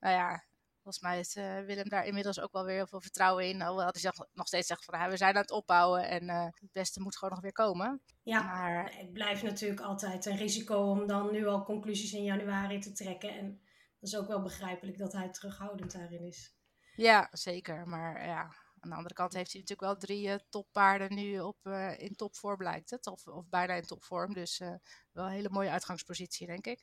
nou 0.00 0.14
ja, 0.14 0.44
volgens 0.88 1.06
mij 1.06 1.16
heeft 1.16 1.36
eh, 1.36 1.66
Willem 1.66 1.88
daar 1.88 2.06
inmiddels 2.06 2.40
ook 2.40 2.52
wel 2.52 2.64
weer 2.64 2.74
heel 2.74 2.86
veel 2.86 3.00
vertrouwen 3.00 3.48
in. 3.48 3.62
Alhoewel 3.62 3.88
hij 3.92 4.00
zegt, 4.00 4.26
nog 4.32 4.46
steeds 4.46 4.66
zegt 4.66 4.84
van 4.84 4.94
"Ah, 4.94 5.10
we 5.10 5.16
zijn 5.16 5.34
aan 5.34 5.40
het 5.40 5.50
opbouwen 5.50 6.08
en 6.08 6.28
eh, 6.28 6.44
het 6.44 6.72
beste 6.72 7.00
moet 7.00 7.16
gewoon 7.16 7.34
nog 7.34 7.42
weer 7.42 7.52
komen. 7.52 8.02
Ja, 8.22 8.42
Maar 8.42 8.96
het 8.96 9.12
blijft 9.12 9.42
natuurlijk 9.42 9.80
altijd 9.80 10.26
een 10.26 10.36
risico 10.36 10.90
om 10.90 11.06
dan 11.06 11.32
nu 11.32 11.46
al 11.46 11.64
conclusies 11.64 12.12
in 12.12 12.22
januari 12.22 12.78
te 12.78 12.92
trekken. 12.92 13.30
En 13.38 13.60
dat 13.98 14.08
is 14.08 14.16
ook 14.16 14.26
wel 14.28 14.42
begrijpelijk 14.42 14.98
dat 14.98 15.12
hij 15.12 15.30
terughoudend 15.30 15.92
daarin 15.92 16.24
is. 16.24 16.56
Ja, 16.96 17.28
zeker. 17.32 17.88
Maar 17.88 18.26
ja, 18.26 18.40
aan 18.80 18.90
de 18.90 18.96
andere 18.96 19.14
kant 19.14 19.32
heeft 19.32 19.52
hij 19.52 19.60
natuurlijk 19.60 19.88
wel 19.88 19.98
drie 19.98 20.28
eh, 20.28 20.38
toppaarden 20.48 21.14
nu 21.14 21.40
op, 21.40 21.66
in 21.96 22.14
topvorm 22.16 22.56
blijkt 22.56 22.90
het. 22.90 23.06
Of, 23.06 23.26
of 23.26 23.48
bijna 23.48 23.74
in 23.74 23.86
topvorm. 23.86 24.32
Dus 24.32 24.58
wel 25.12 25.24
een 25.24 25.30
hele 25.30 25.50
mooie 25.50 25.70
uitgangspositie, 25.70 26.46
denk 26.46 26.66
ik. 26.66 26.80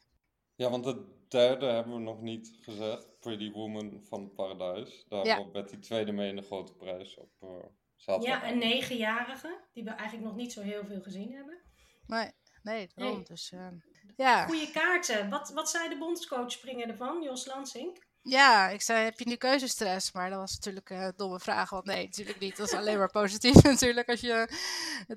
Ja, 0.56 0.70
want 0.70 0.84
de 0.84 1.24
derde 1.28 1.66
hebben 1.66 1.94
we 1.94 2.00
nog 2.00 2.22
niet 2.22 2.58
gezegd. 2.62 3.20
Pretty 3.20 3.52
Woman 3.52 4.02
van 4.04 4.34
Paradijs. 4.34 5.06
Daar 5.10 5.26
Ja. 5.26 5.52
werd 5.52 5.70
die 5.70 5.80
tweede 5.80 6.12
mee 6.12 6.30
in 6.30 6.36
de 6.36 6.42
grote 6.42 6.74
prijs 6.74 7.18
op 7.18 7.32
eh 7.40 7.50
zaterdag. 7.96 8.42
Ja, 8.42 8.52
een 8.52 8.58
negenjarige, 8.58 9.60
die 9.74 9.84
we 9.84 9.90
eigenlijk 9.90 10.28
nog 10.28 10.36
niet 10.36 10.54
zo 10.54 10.62
heel 10.62 10.86
veel 10.86 11.02
gezien 11.02 11.34
hebben. 11.34 11.62
Nee, 12.08 12.32
nee, 12.64 12.90
daarom. 12.96 13.16
Nee. 13.16 13.26
Dus 13.26 13.52
eh, 13.52 13.68
ja. 14.16 14.46
Goede 14.46 14.72
kaarten. 14.72 15.30
Wat, 15.30 15.50
wat 15.50 15.70
zei 15.70 15.90
de 15.90 15.98
bondscoach 15.98 16.52
springen 16.52 16.88
ervan, 16.90 17.22
Jos 17.24 17.46
Lansing? 17.46 18.05
Ja, 18.28 18.70
ik 18.70 18.82
zei, 18.82 19.04
heb 19.04 19.20
je 19.20 19.28
nu 19.28 19.36
keuzestress? 19.36 20.12
Maar 20.12 20.30
dat 20.30 20.40
was 20.40 20.54
natuurlijk 20.54 20.90
een 20.90 21.14
domme 21.16 21.40
vraag. 21.40 21.70
Want 21.70 21.86
nee, 21.86 22.06
natuurlijk 22.06 22.40
niet. 22.40 22.58
Dat 22.58 22.68
is 22.68 22.74
alleen 22.74 22.98
maar 22.98 23.12
positief 23.12 23.54
natuurlijk 23.64 24.10
als 24.10 24.20
je 24.20 24.50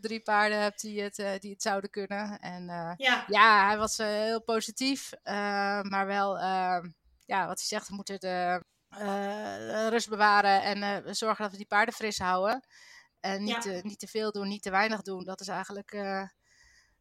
drie 0.01 0.21
paarden 0.21 0.61
hebt 0.61 0.81
die 0.81 1.01
het, 1.03 1.19
eh, 1.19 1.31
die 1.39 1.53
het 1.53 1.63
zouden 1.63 1.91
kunnen. 1.91 2.39
En 2.39 2.69
eh, 2.69 2.93
Ja, 2.97 3.25
Ja, 3.27 3.67
hij 3.67 3.79
was 3.79 3.99
eh, 3.99 4.07
heel 4.07 4.43
positief, 4.43 5.11
maar 5.83 6.07
wel, 6.07 6.39
ja, 6.39 7.47
wat 7.47 7.59
hij 7.59 7.67
zegt, 7.67 7.89
we 7.89 7.95
moeten 7.95 8.21
de 8.21 8.63
rust 9.91 10.09
bewaren 10.09 10.63
en 10.63 11.15
zorgen 11.17 11.43
dat 11.43 11.51
we 11.51 11.57
die 11.57 11.67
paarden 11.67 11.95
fris 11.95 12.19
houden. 12.19 12.67
En 13.21 13.43
niet, 13.45 13.55
Ja. 13.55 13.61
te, 13.61 13.81
niet 13.83 13.99
te 13.99 14.07
veel 14.07 14.33
doen, 14.33 14.49
niet 14.49 14.63
te 14.63 14.71
weinig 14.71 15.03
doen. 15.03 15.25
Dat 15.25 15.41
is 15.41 15.49
eigenlijk 15.49 15.91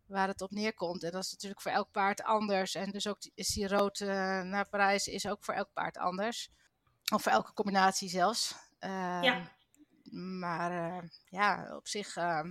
waar 0.08 0.28
het 0.28 0.42
op 0.42 0.52
neerkomt. 0.52 1.04
En 1.04 1.12
dat 1.12 1.24
is 1.24 1.32
natuurlijk 1.32 1.62
voor 1.62 1.72
elk 1.72 1.92
paard 1.92 2.24
anders. 2.24 2.76
En 2.76 2.92
dus 2.92 3.08
ook 3.08 3.22
die- 3.22 3.32
is 3.36 3.48
die 3.48 3.68
rood 3.68 4.00
eh, 4.00 4.08
naar 4.42 4.70
Parijs 4.70 5.08
is 5.08 5.28
ook 5.28 5.44
voor 5.44 5.54
elk 5.54 5.70
paard 5.74 5.98
anders. 5.98 6.50
Of 7.14 7.22
voor 7.22 7.32
elke 7.32 7.54
combinatie 7.54 8.10
zelfs. 8.10 8.56
Eh, 8.80 9.20
Ja. 9.22 9.56
Maar 10.12 10.72
eh, 10.72 11.10
ja, 11.30 11.76
op 11.76 11.88
zich 11.88 12.16
eh, 12.16 12.42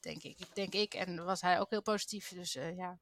denk 0.00 0.22
ik, 0.22 0.38
denk 0.54 0.72
ik, 0.74 0.94
en 0.94 1.24
was 1.24 1.40
hij 1.40 1.60
ook 1.60 1.70
heel 1.70 1.82
positief. 1.82 2.28
Dus 2.28 2.54
eh, 2.56 2.76
ja, 2.76 2.98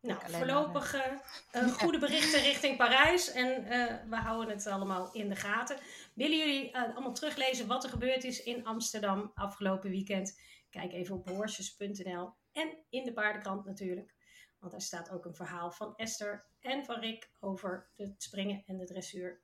nou, 0.00 0.20
maar, 0.20 0.30
voorlopig 0.30 0.94
eh, 1.50 1.68
goede 1.72 1.98
berichten 1.98 2.40
richting 2.40 2.76
Parijs. 2.76 3.32
En 3.32 3.64
we 4.10 4.16
houden 4.16 4.54
het 4.54 4.66
allemaal 4.66 5.12
in 5.12 5.28
de 5.28 5.36
gaten. 5.36 5.78
Willen 6.14 6.38
jullie 6.38 6.76
allemaal 6.78 7.12
teruglezen 7.14 7.66
wat 7.66 7.84
er 7.84 7.90
gebeurd 7.90 8.24
is 8.24 8.42
in 8.42 8.66
Amsterdam 8.66 9.30
afgelopen 9.34 9.90
weekend? 9.90 10.40
Kijk 10.70 10.92
even 10.92 11.14
op 11.16 11.28
horses.nl 11.28 12.32
en 12.52 12.78
in 12.88 13.04
de 13.04 13.12
paardenkrant 13.12 13.64
natuurlijk. 13.64 14.14
Want 14.58 14.72
daar 14.72 14.80
staat 14.80 15.10
ook 15.10 15.24
een 15.24 15.34
verhaal 15.34 15.70
van 15.70 15.96
Esther 15.96 16.44
en 16.60 16.84
van 16.84 17.00
Rick 17.00 17.30
over 17.40 17.90
het 17.96 18.22
springen 18.22 18.62
en 18.66 18.76
de 18.76 18.84
dressuur. 18.84 19.40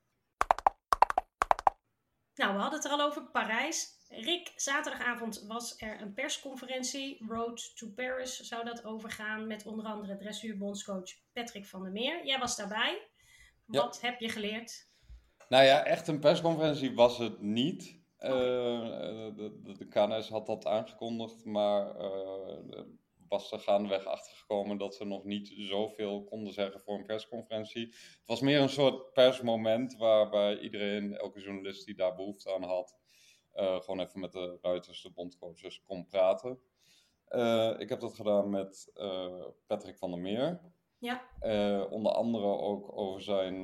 Nou, 2.35 2.53
we 2.53 2.59
hadden 2.59 2.79
het 2.79 2.85
er 2.85 2.91
al 2.91 3.01
over 3.01 3.23
Parijs. 3.23 3.95
Rick, 4.09 4.51
zaterdagavond 4.55 5.43
was 5.47 5.81
er 5.81 6.01
een 6.01 6.13
persconferentie. 6.13 7.25
Road 7.27 7.77
to 7.77 7.87
Paris 7.87 8.39
zou 8.39 8.65
dat 8.65 8.85
overgaan 8.85 9.47
met 9.47 9.65
onder 9.65 9.85
andere 9.85 10.15
dressuurbondscoach 10.15 11.11
Patrick 11.33 11.65
van 11.65 11.83
der 11.83 11.91
Meer. 11.91 12.25
Jij 12.25 12.39
was 12.39 12.55
daarbij. 12.55 13.07
Ja. 13.65 13.81
Wat 13.81 14.01
heb 14.01 14.19
je 14.19 14.29
geleerd? 14.29 14.89
Nou 15.49 15.63
ja, 15.63 15.83
echt 15.83 16.07
een 16.07 16.19
persconferentie 16.19 16.95
was 16.95 17.17
het 17.17 17.41
niet. 17.41 17.96
Eh, 18.17 18.29
de, 19.35 19.75
de, 19.77 19.87
KNS 19.87 20.29
had 20.29 20.45
dat 20.45 20.65
aangekondigd, 20.65 21.45
maar 21.45 21.95
eh, 21.95 22.83
was 23.27 23.51
er 23.51 23.59
gaandeweg 23.59 24.05
achtergekomen 24.05 24.77
dat 24.77 24.95
ze 24.95 25.05
nog 25.05 25.23
niet 25.23 25.53
zoveel 25.57 26.23
konden 26.23 26.53
zeggen 26.53 26.81
voor 26.81 26.97
een 26.97 27.05
persconferentie. 27.05 27.85
Het 27.87 28.25
was 28.25 28.41
meer 28.41 28.61
een 28.61 28.69
soort 28.69 29.13
persmoment 29.13 29.97
waarbij 29.97 30.59
iedereen, 30.59 31.17
elke 31.17 31.41
journalist 31.41 31.85
die 31.85 31.95
daar 31.95 32.15
behoefte 32.15 32.53
aan 32.53 32.63
had, 32.63 32.95
eh, 33.51 33.79
gewoon 33.79 33.99
even 33.99 34.19
met 34.19 34.31
de 34.31 34.57
ruiters, 34.61 35.01
de 35.01 35.11
bondcoaches, 35.11 35.83
kon 35.83 36.07
praten. 36.07 36.59
Ik 37.77 37.89
heb 37.89 37.99
dat 37.99 38.15
gedaan 38.15 38.49
met 38.49 38.91
Patrick 39.67 39.97
van 39.97 40.11
der 40.11 40.19
Meer. 40.19 40.61
Ja, 40.97 41.27
onder 41.89 42.11
andere 42.11 42.45
ook 42.45 42.97
over 42.97 43.21
zijn 43.21 43.59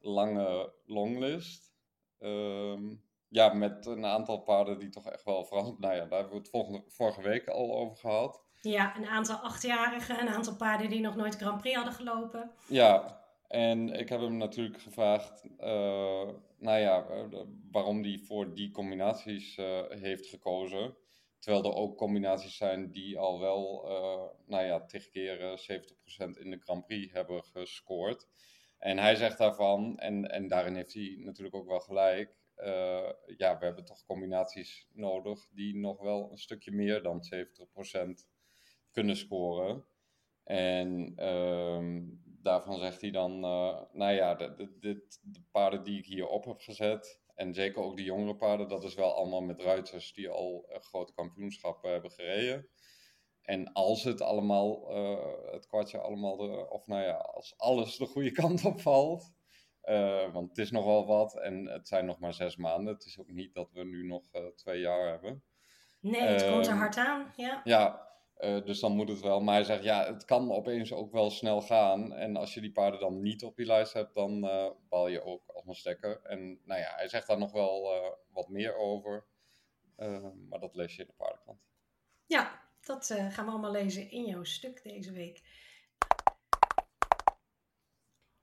lange 0.00 0.72
longlist. 0.84 1.74
Ehm, 2.18 2.94
ja, 3.34 3.52
met 3.52 3.86
een 3.86 4.04
aantal 4.04 4.38
paarden 4.38 4.78
die 4.78 4.88
toch 4.88 5.06
echt 5.06 5.24
wel 5.24 5.44
verrast. 5.44 5.78
Nou 5.78 5.94
ja, 5.94 6.04
daar 6.04 6.18
hebben 6.18 6.36
we 6.36 6.38
het 6.38 6.48
volgende, 6.48 6.82
vorige 6.88 7.22
week 7.22 7.48
al 7.48 7.76
over 7.76 7.96
gehad. 7.96 8.42
ja, 8.60 8.96
een 8.96 9.06
aantal 9.06 9.36
achtjarigen, 9.36 10.20
een 10.20 10.28
aantal 10.28 10.56
paarden 10.56 10.88
die 10.88 11.00
nog 11.00 11.16
nooit 11.16 11.36
Grand 11.36 11.60
Prix 11.60 11.76
hadden 11.76 11.94
gelopen. 11.94 12.50
Ja, 12.68 13.20
en 13.48 13.88
ik 13.88 14.08
heb 14.08 14.20
hem 14.20 14.36
natuurlijk 14.36 14.80
gevraagd, 14.80 15.44
eh, 15.58 16.28
nou 16.58 16.78
ja, 16.78 17.06
waarom 17.70 18.02
hij 18.02 18.18
voor 18.18 18.54
die 18.54 18.70
combinaties 18.70 19.56
eh, 19.56 19.80
heeft 19.88 20.26
gekozen. 20.26 20.96
Terwijl 21.38 21.64
er 21.64 21.74
ook 21.74 21.96
combinaties 21.96 22.56
zijn 22.56 22.90
die 22.90 23.18
al 23.18 23.40
wel, 23.40 23.84
eh, 23.88 24.36
nou 24.46 24.64
ja, 24.64 24.84
tig 24.84 25.08
keer 25.08 25.40
eh, 25.40 25.56
70% 25.56 26.38
in 26.38 26.50
de 26.50 26.58
Grand 26.60 26.86
Prix 26.86 27.12
hebben 27.12 27.44
gescoord. 27.44 28.28
En 28.78 28.98
hij 28.98 29.14
zegt 29.14 29.38
daarvan, 29.38 29.98
en, 29.98 30.30
en 30.30 30.48
daarin 30.48 30.74
heeft 30.74 30.94
hij 30.94 31.16
natuurlijk 31.18 31.54
ook 31.54 31.68
wel 31.68 31.80
gelijk, 31.80 32.36
eh, 32.54 33.10
ja, 33.36 33.58
we 33.58 33.64
hebben 33.64 33.84
toch 33.84 34.04
combinaties 34.04 34.88
nodig 34.92 35.48
die 35.50 35.76
nog 35.76 36.00
wel 36.00 36.30
een 36.30 36.38
stukje 36.38 36.72
meer 36.72 37.02
dan 37.02 37.22
70% 37.22 38.26
kunnen 38.90 39.16
scoren. 39.16 39.84
En 40.44 41.12
ehm, 41.16 42.02
daarvan 42.24 42.78
zegt 42.78 43.00
hij 43.00 43.10
dan, 43.10 43.44
eh, 43.44 43.82
nou 43.92 44.12
ja, 44.12 44.34
de, 44.34 44.54
de, 44.78 45.06
de 45.22 45.42
paarden 45.50 45.84
die 45.84 45.98
ik 45.98 46.06
hier 46.06 46.26
op 46.26 46.44
heb 46.44 46.60
gezet, 46.60 47.22
en 47.34 47.54
zeker 47.54 47.82
ook 47.82 47.96
de 47.96 48.02
jongere 48.02 48.36
paarden, 48.36 48.68
dat 48.68 48.84
is 48.84 48.94
wel 48.94 49.14
allemaal 49.14 49.40
met 49.40 49.60
ruiters 49.60 50.12
die 50.12 50.28
al 50.28 50.66
eh, 50.68 50.80
grote 50.80 51.12
kampioenschappen 51.12 51.90
hebben 51.90 52.10
gereden. 52.10 52.68
En 53.42 53.72
als 53.72 54.04
het 54.04 54.20
allemaal, 54.20 54.88
het 55.52 55.66
kwartje 55.66 55.98
allemaal, 55.98 56.36
of 56.68 56.86
nou 56.86 57.02
ja, 57.02 57.14
als 57.14 57.54
alles 57.56 57.96
de 57.96 58.06
goede 58.06 58.30
kant 58.32 58.64
op 58.64 58.80
valt, 58.80 59.32
eh, 59.84 60.32
want 60.32 60.48
het 60.48 60.58
is 60.58 60.70
nog 60.70 60.84
wel 60.84 61.06
wat 61.06 61.40
en 61.40 61.66
het 61.66 61.88
zijn 61.88 62.06
nog 62.06 62.18
maar 62.18 62.34
zes 62.34 62.56
maanden. 62.56 62.94
Het 62.94 63.04
is 63.04 63.18
ook 63.18 63.30
niet 63.30 63.54
dat 63.54 63.70
we 63.72 63.84
nu 63.84 64.06
nog 64.06 64.32
eh, 64.32 64.46
twee 64.46 64.80
jaar 64.80 65.08
hebben. 65.08 65.42
Nee, 66.00 66.20
het 66.20 66.46
komt 66.50 66.66
er 66.66 66.72
Ehm, 66.72 66.80
hard 66.80 66.96
aan. 66.96 67.32
Ja. 67.36 67.60
Ja, 67.64 68.08
eh, 68.34 68.64
dus 68.64 68.80
dan 68.80 68.92
moet 68.92 69.08
het 69.08 69.20
wel. 69.20 69.40
Maar 69.40 69.54
hij 69.54 69.64
zegt, 69.64 69.82
ja, 69.82 70.06
het 70.06 70.24
kan 70.24 70.52
opeens 70.52 70.92
ook 70.92 71.12
wel 71.12 71.30
snel 71.30 71.62
gaan. 71.62 72.12
En 72.12 72.36
als 72.36 72.54
je 72.54 72.60
die 72.60 72.72
paarden 72.72 73.00
dan 73.00 73.22
niet 73.22 73.44
op 73.44 73.58
je 73.58 73.66
lijst 73.66 73.92
hebt, 73.92 74.14
dan 74.14 74.40
bal 74.88 75.08
je 75.08 75.22
ook 75.22 75.42
als 75.46 75.66
een 75.66 75.74
stekker. 75.74 76.20
En 76.22 76.60
nou 76.64 76.80
ja, 76.80 76.92
hij 76.96 77.08
zegt 77.08 77.26
daar 77.26 77.38
nog 77.38 77.52
wel 77.52 77.92
wat 78.32 78.48
meer 78.48 78.76
over. 78.76 79.26
Eh, 79.96 80.26
maar 80.48 80.60
dat 80.60 80.74
lees 80.74 80.96
je 80.96 81.02
in 81.02 81.08
de 81.08 81.14
paardenkant. 81.16 81.58
Ja, 82.26 82.62
dat 82.80 83.06
gaan 83.28 83.44
we 83.44 83.50
allemaal 83.50 83.70
lezen 83.70 84.10
in 84.10 84.24
jouw 84.24 84.44
stuk 84.44 84.82
deze 84.82 85.12
week. 85.12 85.53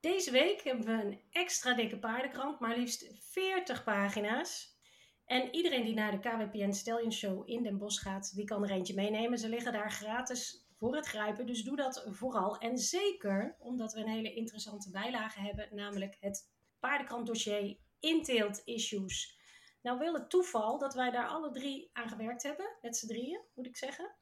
Deze 0.01 0.31
week 0.31 0.62
hebben 0.63 0.86
we 0.86 0.91
een 0.91 1.22
extra 1.31 1.74
dikke 1.74 2.00
paardenkrant, 2.00 2.60
maar 2.60 2.77
liefst 2.77 3.05
40 3.20 3.84
pagina's. 3.84 4.79
En 5.25 5.55
iedereen 5.55 5.84
die 5.84 5.93
naar 5.93 6.12
de 6.12 6.20
KWPN 6.20 6.72
Stallion 6.72 7.12
Show 7.12 7.50
in 7.50 7.63
Den 7.63 7.77
Bosch 7.77 8.01
gaat, 8.01 8.36
die 8.36 8.46
kan 8.46 8.63
er 8.63 8.72
eentje 8.72 8.93
meenemen. 8.93 9.38
Ze 9.38 9.50
liggen 9.50 9.74
daar 9.74 9.91
gratis 9.91 10.67
voor 10.77 10.96
het 10.96 11.05
grijpen, 11.05 11.46
dus 11.46 11.63
doe 11.63 11.75
dat 11.75 12.05
vooral. 12.10 12.58
En 12.58 12.77
zeker 12.77 13.55
omdat 13.60 13.93
we 13.93 14.00
een 14.00 14.08
hele 14.08 14.34
interessante 14.34 14.91
bijlage 14.91 15.39
hebben, 15.39 15.67
namelijk 15.72 16.17
het 16.20 16.51
paardenkrantdossier 16.79 17.77
Inteelt 18.00 18.62
Issues. 18.65 19.39
Nou 19.81 20.00
wil 20.00 20.13
het 20.13 20.29
toeval 20.29 20.77
dat 20.77 20.93
wij 20.93 21.12
daar 21.12 21.27
alle 21.27 21.51
drie 21.51 21.89
aan 21.93 22.10
gewerkt 22.10 22.43
hebben, 22.43 22.77
met 22.81 22.98
z'n 22.98 23.08
drieën, 23.08 23.41
moet 23.55 23.67
ik 23.67 23.77
zeggen. 23.77 24.15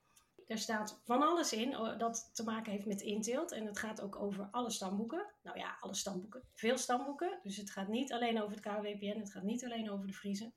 Er 0.50 0.58
staat 0.58 1.02
van 1.04 1.22
alles 1.22 1.54
in 1.54 1.78
oh, 1.78 2.00
dat 2.00 2.30
te 2.34 2.44
maken 2.44 2.72
heeft 2.72 2.86
met 2.86 3.02
inteelt. 3.02 3.52
En 3.52 3.66
het 3.66 3.80
gaat 3.80 4.02
ook 4.02 4.16
over 4.16 4.48
alle 4.52 4.70
stamboeken. 4.72 5.26
Nou 5.44 5.58
ja, 5.60 5.78
alle 5.80 5.96
stamboeken. 5.96 6.44
Veel 6.54 6.78
stamboeken. 6.78 7.40
Dus 7.44 7.58
het 7.58 7.70
gaat 7.70 7.88
niet 7.88 8.14
alleen 8.14 8.42
over 8.42 8.56
het 8.56 8.66
KWPN. 8.66 9.20
Het 9.20 9.32
gaat 9.32 9.44
niet 9.44 9.66
alleen 9.66 9.92
over 9.92 10.08
de 10.08 10.14
Friesen. 10.14 10.54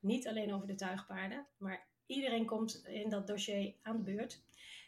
Niet 0.00 0.28
alleen 0.28 0.54
over 0.54 0.66
de 0.66 0.74
tuigpaarden. 0.74 1.46
Maar 1.56 1.86
iedereen 2.06 2.46
komt 2.46 2.82
in 2.86 3.08
dat 3.08 3.26
dossier 3.26 3.74
aan 3.82 3.96
de 3.96 4.02
beurt. 4.02 4.42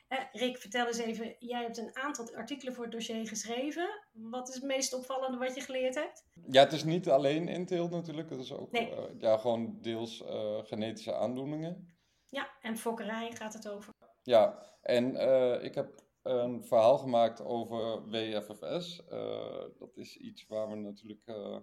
Eh, 0.09 0.19
Rick, 0.33 0.57
vertel 0.57 0.87
eens 0.87 0.99
even. 0.99 1.37
Jij 1.39 1.63
hebt 1.63 1.79
een 1.79 1.97
aantal 1.97 2.35
artikelen 2.35 2.75
voor 2.75 2.85
het 2.85 2.93
dossier 2.93 3.29
geschreven. 3.29 3.89
Wat 4.13 4.49
is 4.49 4.55
het 4.55 4.65
meest 4.65 4.95
opvallende 4.95 5.39
wat 5.39 5.55
je 5.55 5.61
geleerd 5.61 5.95
hebt? 5.95 6.25
Ja, 6.49 6.63
het 6.63 6.73
is 6.73 6.85
niet 6.85 7.09
alleen 7.09 7.49
inteelt 7.49 7.91
natuurlijk. 7.91 8.31
Het 8.31 8.41
is 8.41 8.53
ook 8.53 8.71
Nee. 8.73 8.91
eh, 8.95 9.03
ja, 9.19 9.37
gewoon 9.37 9.79
deels 9.81 10.25
eh, 10.25 10.59
genetische 10.65 11.15
aandoeningen. 11.15 11.99
Ja, 12.29 12.51
en 12.61 12.77
fokkerij 12.77 13.33
gaat 13.33 13.53
het 13.53 13.69
over. 13.69 13.93
Ja, 14.23 14.63
en 14.83 15.17
eh, 15.17 15.65
ik 15.65 15.75
heb 15.75 16.09
een 16.23 16.65
verhaal 16.65 16.99
gemaakt 16.99 17.45
over 17.45 18.09
WFFS. 18.11 19.07
Eh, 19.07 19.65
dat 19.79 19.97
is 19.97 20.17
iets 20.17 20.47
waar 20.47 20.69
we 20.69 20.75
natuurlijk 20.75 21.27
eh, 21.27 21.57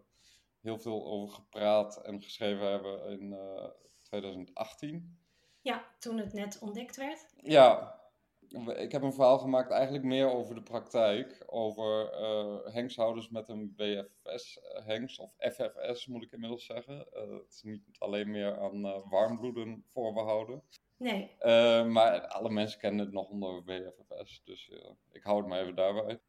heel 0.62 0.80
veel 0.80 1.06
over 1.06 1.36
gepraat 1.36 2.02
en 2.02 2.22
geschreven 2.22 2.72
hebben 2.72 3.20
in 3.20 3.34
eh, 3.34 3.70
2018. 4.02 5.18
Ja, 5.62 5.96
toen 6.00 6.18
het 6.18 6.34
net 6.34 6.60
ontdekt 6.60 6.96
werd. 6.96 7.26
Ja, 7.42 7.96
ik 8.76 8.92
heb 8.92 9.02
een 9.02 9.14
verhaal 9.14 9.40
gemaakt 9.40 9.72
eigenlijk 9.72 10.04
meer 10.04 10.32
over 10.32 10.56
de 10.56 10.64
praktijk. 10.64 11.44
Over 11.46 12.12
hengsthouders 12.72 13.30
met 13.30 13.50
een 13.50 13.74
WFS-hengst, 13.76 15.20
of 15.20 15.34
FFS 15.38 16.08
moet 16.08 16.24
ik 16.24 16.32
inmiddels 16.32 16.66
zeggen. 16.66 16.98
Het 17.12 17.54
is 17.54 17.62
niet 17.64 17.84
alleen 17.98 18.32
meer 18.32 18.60
aan 18.60 19.10
warmbloeden 19.10 19.84
voorbehouden. 19.88 20.64
Nee, 20.98 21.32
Eh, 21.39 21.86
maar 21.86 22.27
alle 22.27 22.50
mensen 22.50 22.80
kennen 22.80 23.06
het 23.06 23.13
nog 23.13 23.27
onder 23.30 23.63
WFFS, 23.63 24.42
dus 24.44 24.72
ik 25.12 25.24
hou 25.24 25.38
het 25.38 25.48
maar 25.48 25.62
even 25.62 25.75
daarbij. 25.75 26.20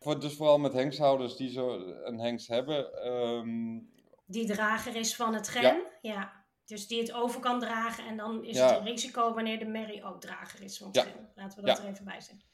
Voor, 0.00 0.20
dus 0.20 0.36
vooral 0.36 0.58
met 0.58 0.72
hengsthouders 0.72 1.36
die 1.36 1.50
zo 1.50 1.74
een 2.04 2.18
hengst 2.20 2.48
hebben. 2.48 3.02
ehm, 3.02 3.78
die 4.26 4.46
drager 4.46 4.96
is 4.96 5.16
van 5.16 5.34
het 5.34 5.48
gen. 5.48 5.82
Ja. 6.02 6.40
Dus 6.64 6.86
die 6.86 6.98
het 7.00 7.12
over 7.12 7.40
kan 7.40 7.60
dragen. 7.60 8.06
En 8.06 8.16
dan 8.16 8.44
is 8.44 8.56
Ja. 8.56 8.68
het 8.68 8.78
een 8.78 8.86
risico 8.86 9.34
wanneer 9.34 9.58
de 9.58 9.64
merrie 9.64 10.04
ook 10.04 10.20
drager 10.20 10.62
is 10.62 10.78
van 10.78 10.86
het 10.86 10.96
Ja. 10.96 11.02
gen. 11.02 11.28
Laten 11.34 11.60
we 11.60 11.66
dat 11.66 11.78
er 11.78 11.88
even 11.88 12.04
bij 12.04 12.20
zeggen. 12.20 12.46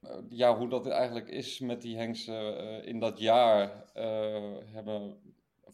eh, 0.00 0.16
ja, 0.28 0.56
hoe 0.56 0.68
dat 0.68 0.86
eigenlijk 0.86 1.28
is 1.28 1.58
met 1.58 1.82
die 1.82 1.96
hengsten 1.96 2.58
eh, 2.58 2.86
in 2.88 2.98
dat 2.98 3.18
jaar 3.18 3.84
hebben 4.72 5.20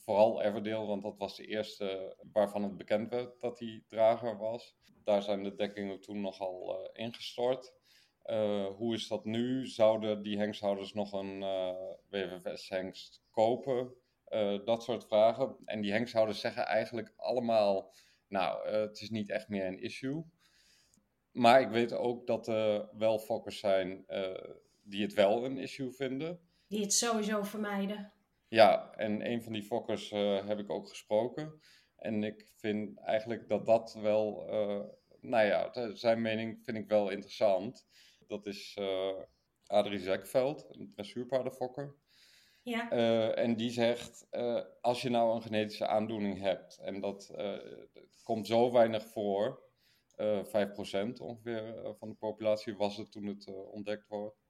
vooral 0.09 0.43
Everdale, 0.43 0.87
want 0.87 1.03
dat 1.03 1.19
was 1.19 1.37
de 1.37 1.47
eerste 1.47 2.17
waarvan 2.33 2.63
het 2.63 2.77
bekend 2.77 3.11
werd 3.11 3.41
dat 3.41 3.59
hij 3.59 3.85
drager 3.89 4.39
was. 4.39 4.77
Daar 5.05 5.23
zijn 5.23 5.43
de 5.43 5.55
dekkingen 5.55 6.01
toen 6.01 6.21
nogal 6.21 6.79
eh, 6.79 7.05
ingestort. 7.05 7.75
Eh, 8.23 8.67
hoe 8.67 8.95
is 8.95 9.09
dat 9.09 9.25
nu? 9.25 9.67
Zouden 9.67 10.23
die 10.23 10.39
hengsthouders 10.39 10.93
nog 10.93 11.13
een 11.13 11.43
eh, 11.43 11.75
WFFS-hengst 12.11 13.23
kopen? 13.31 13.95
Dat 14.65 14.83
soort 14.83 15.07
vragen. 15.07 15.57
En 15.65 15.81
die 15.81 15.93
hengsthouders 15.93 16.41
zeggen 16.41 16.67
eigenlijk 16.67 17.13
allemaal, 17.17 17.95
nou, 18.29 18.69
het 18.69 19.01
is 19.01 19.11
niet 19.11 19.31
echt 19.31 19.49
meer 19.49 19.67
een 19.67 19.83
issue. 19.83 20.25
Maar 21.33 21.61
ik 21.61 21.69
weet 21.69 21.93
ook 21.93 22.27
dat 22.27 22.49
er 22.49 22.89
wel 22.99 23.19
fokkers 23.19 23.59
zijn 23.59 24.05
die 24.83 25.03
het 25.03 25.15
wel 25.15 25.45
een 25.45 25.59
issue 25.59 25.93
vinden. 25.93 26.41
Die 26.67 26.81
het 26.81 26.93
sowieso 26.93 27.43
vermijden. 27.43 28.13
Ja, 28.49 28.95
en 28.95 29.31
een 29.31 29.43
van 29.43 29.53
die 29.53 29.63
fokkers 29.63 30.11
eh, 30.11 30.47
heb 30.47 30.59
ik 30.59 30.71
ook 30.71 30.89
gesproken. 30.89 31.61
En 31.97 32.25
ik 32.25 32.53
vind 32.57 32.99
eigenlijk 32.99 33.49
dat 33.49 33.67
dat 33.67 33.95
wel, 33.95 34.49
eh, 34.49 34.85
nou 35.21 35.47
ja, 35.47 35.95
zijn 35.95 36.23
mening 36.23 36.65
vind 36.65 36.77
ik 36.77 36.89
wel 36.89 37.11
interessant. 37.11 37.87
Dat 38.27 38.47
is 38.47 38.77
eh 38.79 39.23
Adrie 39.67 39.99
Zekveld, 39.99 40.67
een 40.71 40.91
dressuurpaardenfokker. 40.95 41.97
Ja, 42.63 42.91
en 43.35 43.57
die 43.57 43.71
zegt, 43.71 44.27
als 44.81 45.03
je 45.03 45.11
nou 45.11 45.35
een 45.35 45.43
genetische 45.43 45.87
aandoening 45.87 46.41
hebt 46.41 46.79
en 46.79 47.01
dat 47.01 47.35
komt 48.23 48.47
zo 48.47 48.73
weinig 48.73 49.05
voor, 49.05 49.63
eh 50.15 50.45
5% 50.45 51.21
ongeveer 51.21 51.95
van 51.99 52.09
de 52.09 52.15
populatie 52.15 52.77
was 52.77 52.97
het 52.97 53.13
toen 53.13 53.27
het 53.27 53.47
ontdekt 53.71 54.07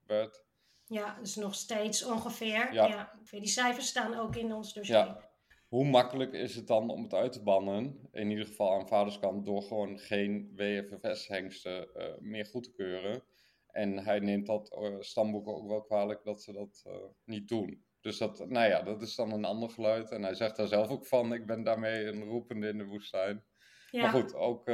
werd. 0.07 0.48
Ja, 0.89 1.19
dus 1.21 1.37
nog 1.37 1.55
steeds 1.55 2.05
ongeveer. 2.05 2.73
Ja. 2.73 2.87
Ja. 2.87 3.13
Die 3.31 3.47
cijfers 3.47 3.87
staan 3.87 4.19
ook 4.19 4.37
in 4.37 4.53
ons 4.53 4.73
dossier. 4.73 4.97
Ja. 4.97 5.29
Hoe 5.69 5.85
makkelijk 5.85 6.33
is 6.33 6.55
het 6.55 6.67
dan 6.67 6.91
om 6.91 7.03
het 7.03 7.15
uit 7.15 7.33
te 7.33 7.43
bannen, 7.43 8.09
in 8.13 8.31
ieder 8.31 8.47
geval 8.47 8.75
aan 8.75 8.89
vaderskant, 8.89 9.47
door 9.47 9.63
gewoon 9.63 9.99
geen 9.99 10.53
WFFS-hengsten 10.57 11.95
eh, 11.95 12.19
meer 12.19 12.47
goed 12.47 12.63
te 12.63 12.73
keuren? 12.73 13.23
En 13.67 13.99
hij 13.99 14.19
neemt 14.19 14.47
dat 14.47 14.75
eh, 14.75 14.97
stamboeken 14.99 15.55
ook 15.55 15.69
wel 15.69 15.83
kwalijk 15.83 16.25
dat 16.25 16.43
ze 16.43 16.53
dat 16.53 16.83
eh, 16.87 16.93
niet 17.25 17.49
doen. 17.49 17.85
Dus 18.01 18.19
Dus 18.19 18.19
dat, 18.19 18.49
nou 18.49 18.69
ja, 18.69 18.83
dat 18.83 19.03
is 19.03 19.15
dan 19.15 19.33
een 19.33 19.45
ander 19.45 19.71
geluid. 19.71 20.11
En 20.11 20.23
hij 20.23 20.35
zegt 20.35 20.57
daar 20.57 20.67
zelf 20.67 20.89
ook 20.89 21.07
van, 21.07 21.33
ik 21.33 21.47
ben 21.47 21.63
daarmee 21.63 22.05
een 22.05 22.25
roepende 22.25 22.69
in 22.69 22.79
de 22.79 22.87
woestijn. 22.87 23.45
Ja. 23.91 24.03
Maar 24.03 24.11
goed, 24.11 24.35
ook 24.35 24.71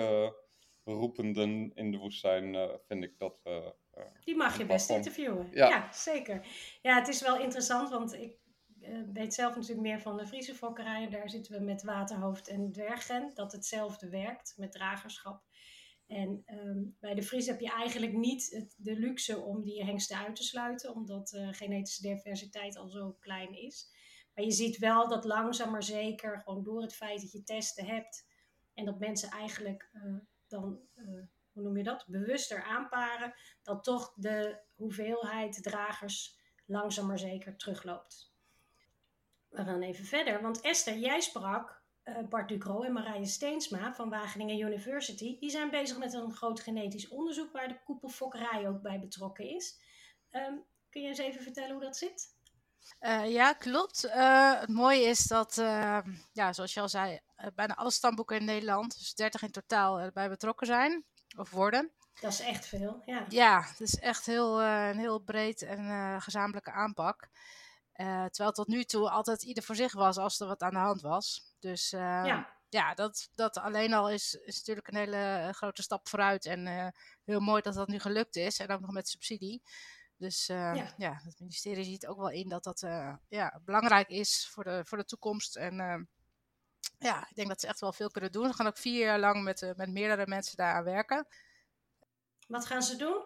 roependen 0.85 1.71
in 1.75 1.91
de 1.91 1.99
woestijn 1.99 2.71
vind 2.87 3.05
ik 3.05 3.19
dat 3.19 3.41
we... 3.43 3.75
Die 4.25 4.37
mag 4.37 4.59
je 4.59 4.67
best 4.67 4.91
interviewen. 4.91 5.49
Ja. 5.53 5.69
ja. 5.69 5.93
zeker. 5.93 6.47
Ja, 6.83 6.99
het 6.99 7.09
is 7.09 7.21
wel 7.21 7.39
interessant, 7.39 7.91
want 7.91 8.13
ik 8.13 8.37
uh, 8.81 9.03
weet 9.13 9.35
zelf 9.35 9.55
natuurlijk 9.55 9.87
meer 9.87 10.01
van 10.01 10.17
de 10.17 10.27
Friese 10.27 10.55
fokkerij. 10.55 11.09
Daar 11.09 11.31
zitten 11.31 11.59
we 11.59 11.65
met 11.65 11.83
Waterhoofd 11.83 12.49
en 12.49 12.73
Dwergen. 12.73 13.31
Dat 13.35 13.53
hetzelfde 13.53 14.09
werkt 14.09 14.55
met 14.57 14.73
dragerschap. 14.73 15.43
En 16.07 16.43
ehm, 16.45 16.83
bij 17.01 17.15
de 17.15 17.23
Fries 17.23 17.47
heb 17.47 17.61
je 17.61 17.71
eigenlijk 17.71 18.13
niet 18.13 18.51
het, 18.51 18.75
de 18.79 18.99
luxe 18.99 19.39
om 19.39 19.63
die 19.63 19.85
hengsten 19.85 20.19
uit 20.19 20.37
te 20.37 20.43
sluiten, 20.43 20.95
omdat 20.95 21.33
uh, 21.33 21.49
genetische 21.51 22.03
diversiteit 22.03 22.77
al 22.77 22.89
zo 22.89 23.17
klein 23.21 23.55
is. 23.55 23.93
Maar 24.35 24.45
je 24.45 24.51
ziet 24.51 24.79
wel 24.79 25.09
dat 25.09 25.25
langzaam 25.25 25.71
maar 25.71 25.83
zeker, 25.83 26.41
gewoon 26.41 26.63
door 26.63 26.83
het 26.83 26.95
feit 26.95 27.21
dat 27.21 27.33
je 27.33 27.43
testen 27.43 27.87
hebt 27.87 28.27
en 28.75 28.85
dat 28.85 28.99
mensen 28.99 29.31
eigenlijk 29.31 29.91
uh, 29.93 30.17
dan, 30.49 30.81
hoe 31.55 31.63
noem 31.63 31.77
je 31.77 31.83
dat, 31.83 32.05
bewuster 32.07 32.63
aanparen, 32.63 33.35
dat 33.63 33.85
toch 33.85 34.13
de 34.17 34.61
hoeveelheid 34.75 35.63
dragers 35.63 36.39
langzaam 36.67 37.07
maar 37.07 37.19
zeker 37.19 37.57
terugloopt. 37.57 38.33
We 39.49 39.65
gaan 39.65 39.83
even 39.83 40.05
verder, 40.05 40.43
want 40.43 40.61
Esther, 40.61 40.99
jij 40.99 41.21
sprak 41.21 41.83
uh, 42.05 42.19
Bart 42.29 42.49
Ducro 42.49 42.83
en 42.83 42.93
Marije 42.93 43.27
Steensma 43.27 43.95
van 43.95 44.11
Wageningen 44.11 44.59
University. 44.59 45.39
Die 45.39 45.51
zijn 45.51 45.71
bezig 45.71 45.99
met 45.99 46.13
een 46.13 46.33
groot 46.33 46.61
genetisch 46.61 47.09
onderzoek 47.09 47.53
waar 47.53 47.69
de 47.69 47.83
koepelfokkerij 47.85 48.69
ook 48.69 48.83
bij 48.83 49.01
betrokken 49.01 49.49
is. 49.49 49.81
Um, 50.31 50.65
kun 50.91 51.03
je 51.03 51.09
eens 51.09 51.19
even 51.19 51.43
vertellen 51.43 51.73
hoe 51.73 51.85
dat 51.85 51.97
zit? 51.97 52.33
Uh, 53.01 53.33
ja, 53.33 53.53
klopt. 53.53 54.05
Uh, 54.05 54.61
het 54.61 54.69
mooie 54.69 55.03
is 55.03 55.27
dat, 55.27 55.55
ja, 56.33 56.53
zoals 56.53 56.75
je 56.75 56.81
al 56.81 56.89
zei, 56.89 57.21
bijna 57.55 57.75
alle 57.75 57.91
stamboeken 57.91 58.37
in 58.37 58.45
Nederland, 58.45 58.99
dus 58.99 59.15
30 59.15 59.43
in 59.43 59.51
totaal, 59.51 59.99
erbij 59.99 60.29
betrokken 60.29 60.67
zijn 60.67 61.05
of 61.37 61.51
worden. 61.51 61.93
Dat 62.21 62.33
is 62.33 62.41
echt 62.41 62.67
veel, 62.67 63.03
ja. 63.05 63.25
Ja, 63.29 63.63
het 63.63 63.81
is 63.81 63.95
echt 63.95 64.27
heel, 64.27 64.63
een 64.63 64.99
heel 64.99 65.19
breed 65.19 65.63
en 65.63 66.21
gezamenlijke 66.23 66.73
aanpak. 66.73 67.29
Uh, 67.95 68.25
terwijl 68.25 68.53
tot 68.53 68.67
nu 68.67 68.85
toe 68.85 69.11
altijd 69.11 69.43
ieder 69.43 69.63
voor 69.63 69.75
zich 69.75 69.93
was 69.93 70.17
als 70.17 70.41
er 70.41 70.47
wat 70.47 70.63
aan 70.63 70.73
de 70.73 70.79
hand 70.79 71.01
was. 71.01 71.55
Dus 71.59 71.93
uh, 71.93 72.01
ja, 72.01 72.57
ja 72.69 72.95
dat, 72.95 73.29
dat 73.35 73.59
alleen 73.59 73.93
al 73.93 74.11
is, 74.11 74.35
is 74.35 74.57
natuurlijk 74.57 74.89
een 74.89 74.97
hele 74.97 75.17
eh, 75.17 75.53
grote 75.53 75.83
stap 75.83 76.09
vooruit. 76.09 76.47
En 76.47 76.93
heel 77.25 77.41
mooi 77.41 77.63
dat 77.63 77.75
dat 77.75 77.89
nu 77.89 77.99
gelukt 77.99 78.37
is. 78.37 78.59
En 78.59 78.71
ook 78.71 78.81
nog 78.81 78.91
met 78.91 79.09
subsidie. 79.09 79.63
Dus 80.17 80.47
ja. 80.47 80.95
ja. 80.97 81.21
het 81.25 81.39
ministerie 81.39 81.85
ziet 81.85 82.07
ook 82.07 82.19
wel 82.19 82.31
in 82.31 82.49
dat 82.49 82.65
dat 82.65 82.81
ja, 83.29 83.61
belangrijk 83.65 84.09
is 84.09 84.49
voor 84.53 84.65
de, 84.65 84.85
voor 84.85 84.99
de 84.99 85.05
toekomst. 85.05 85.57
En 85.57 86.09
ja, 86.99 87.27
ik 87.29 87.37
denk 87.37 87.49
dat 87.49 87.61
ze 87.61 87.67
echt 87.67 87.81
wel 87.81 87.93
veel 87.93 88.11
kunnen 88.11 88.33
doen. 88.33 88.47
Ze 88.47 88.55
gaan 88.55 88.67
ook 88.67 88.79
vier 88.79 89.05
jaar 89.05 89.19
lang 89.19 89.43
met, 89.43 89.73
met 89.77 89.91
meerdere 89.91 90.27
mensen 90.27 90.57
daaraan 90.57 90.85
werken. 90.85 91.27
Wat 92.47 92.67
gaan 92.67 92.83
ze 92.83 92.97
doen? 92.97 93.23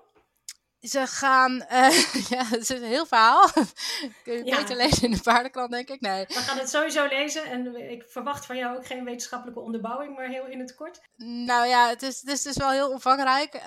Ze 0.80 1.06
gaan, 1.06 1.52
uh, 1.52 2.14
ja, 2.34 2.44
het 2.44 2.60
is 2.60 2.68
een 2.68 2.82
heel 2.82 3.06
verhaal. 3.06 3.48
Kun 4.24 4.44
je 4.44 4.56
beter 4.56 4.76
lezen 4.76 5.02
in 5.02 5.10
de 5.10 5.20
paardenkrant, 5.22 5.70
denk 5.70 5.88
ik. 5.88 6.00
Nee. 6.00 6.24
We 6.26 6.34
gaan 6.34 6.58
het 6.58 6.70
sowieso 6.70 7.06
lezen 7.06 7.44
en 7.44 7.90
ik 7.90 8.04
verwacht 8.08 8.46
van 8.46 8.56
jou 8.56 8.76
ook 8.76 8.86
geen 8.86 9.04
wetenschappelijke 9.04 9.60
onderbouwing, 9.60 10.16
maar 10.16 10.28
heel 10.28 10.46
in 10.46 10.60
het 10.60 10.74
kort. 10.74 11.00
Nou 11.16 11.66
ja, 11.66 11.88
het 11.88 12.02
is, 12.02 12.20
het 12.20 12.30
is 12.30 12.42
dus 12.42 12.56
wel 12.56 12.70
heel 12.70 12.90
omvangrijk. 12.90 13.54
Uh, 13.54 13.60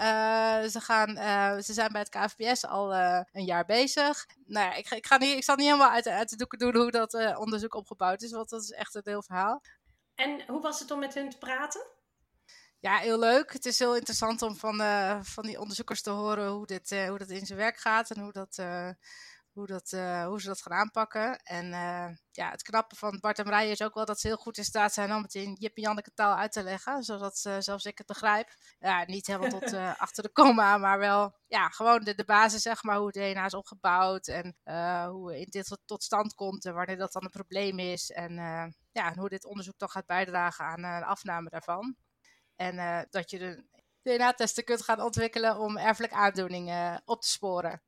ze, 0.61 0.79
gaan, 0.79 1.17
uh, 1.17 1.57
ze 1.57 1.73
zijn 1.73 1.91
bij 1.91 2.01
het 2.01 2.09
KVPS 2.09 2.65
al 2.65 2.93
een 2.93 3.45
jaar 3.45 3.65
bezig. 3.65 4.27
Nou 4.45 4.65
ja, 4.65 4.73
ik, 4.73 4.89
ik, 4.89 5.05
ga 5.05 5.17
niet, 5.17 5.37
ik 5.37 5.43
zal 5.43 5.55
niet 5.55 5.65
helemaal 5.65 5.91
uit, 5.91 6.07
uit 6.07 6.29
de 6.29 6.35
doeken 6.35 6.59
doen 6.59 6.75
hoe 6.75 6.91
dat 6.91 7.37
onderzoek 7.37 7.75
opgebouwd 7.75 8.21
is, 8.21 8.31
want 8.31 8.49
dat 8.49 8.61
is 8.61 8.71
echt 8.71 8.95
een 8.95 9.01
heel 9.03 9.23
verhaal. 9.23 9.61
En 10.21 10.41
hoe 10.47 10.61
was 10.61 10.79
het 10.79 10.91
om 10.91 10.99
met 10.99 11.13
hen 11.13 11.29
te 11.29 11.37
praten? 11.37 11.85
Ja, 12.79 12.97
heel 12.97 13.19
leuk. 13.19 13.53
Het 13.53 13.65
is 13.65 13.79
heel 13.79 13.95
interessant 13.95 14.41
om 14.41 14.55
van, 14.55 14.81
uh, 14.81 15.19
van 15.21 15.43
die 15.43 15.59
onderzoekers 15.59 16.01
te 16.01 16.09
horen 16.09 16.49
hoe, 16.49 16.65
dit, 16.65 16.91
uh, 16.91 17.07
hoe 17.07 17.17
dat 17.17 17.29
in 17.29 17.45
zijn 17.45 17.59
werk 17.59 17.77
gaat 17.77 18.11
en 18.11 18.21
hoe, 18.21 18.31
dat, 18.31 18.57
uh, 18.59 18.89
hoe, 19.53 19.67
dat, 19.67 19.89
hoe 20.27 20.41
ze 20.41 20.47
dat 20.47 20.61
gaan 20.61 20.77
aanpakken. 20.77 21.39
En 21.43 21.65
ja, 22.31 22.49
het 22.49 22.61
knappe 22.61 22.95
van 22.95 23.19
Bart 23.19 23.39
en 23.39 23.45
Marije 23.45 23.71
is 23.71 23.81
ook 23.81 23.93
wel 23.93 24.05
dat 24.05 24.19
ze 24.19 24.27
heel 24.27 24.37
goed 24.37 24.57
in 24.57 24.63
staat 24.63 24.93
zijn 24.93 25.13
om 25.13 25.21
het 25.21 25.35
in 25.35 25.53
Jip 25.59 25.75
en 25.75 25.81
Janneke 25.81 26.13
taal 26.13 26.35
uit 26.35 26.51
te 26.51 26.63
leggen, 26.63 27.03
zodat 27.03 27.37
zelfs 27.37 27.85
ik 27.85 27.97
het 27.97 28.07
begrijp. 28.07 28.53
Ja, 28.79 29.05
niet 29.05 29.27
helemaal 29.27 29.49
tot 29.59 29.73
achter 29.97 30.23
de 30.23 30.31
komma, 30.31 30.77
maar 30.77 30.99
wel 30.99 31.35
ja, 31.47 31.69
gewoon 31.69 32.03
de, 32.03 32.15
de 32.15 32.25
basis, 32.25 32.61
zeg 32.61 32.83
maar, 32.83 32.97
hoe 32.97 33.05
het 33.05 33.15
DNA 33.15 33.45
is 33.45 33.53
opgebouwd 33.53 34.27
en 34.27 34.55
hoe 35.09 35.39
in 35.39 35.47
dit 35.49 35.77
tot 35.85 36.03
stand 36.03 36.35
komt 36.35 36.65
en 36.65 36.73
wanneer 36.73 36.97
dat 36.97 37.13
dan 37.13 37.23
een 37.23 37.29
probleem 37.29 37.79
is. 37.79 38.11
En 38.11 38.33
ja, 38.91 39.11
en 39.11 39.17
hoe 39.17 39.29
dit 39.29 39.45
onderzoek 39.45 39.77
toch 39.77 39.91
gaat 39.91 40.05
bijdragen 40.05 40.65
aan 40.65 40.81
de 40.99 41.05
afname 41.05 41.49
daarvan. 41.49 41.95
En 42.55 43.07
dat 43.09 43.29
je 43.29 43.39
de 43.39 43.63
DNA-testen 44.01 44.63
kunt 44.63 44.81
gaan 44.81 45.01
ontwikkelen 45.01 45.59
om 45.59 45.77
erfelijke 45.77 46.15
aandoeningen 46.15 47.01
op 47.05 47.21
te 47.21 47.29
sporen. 47.29 47.81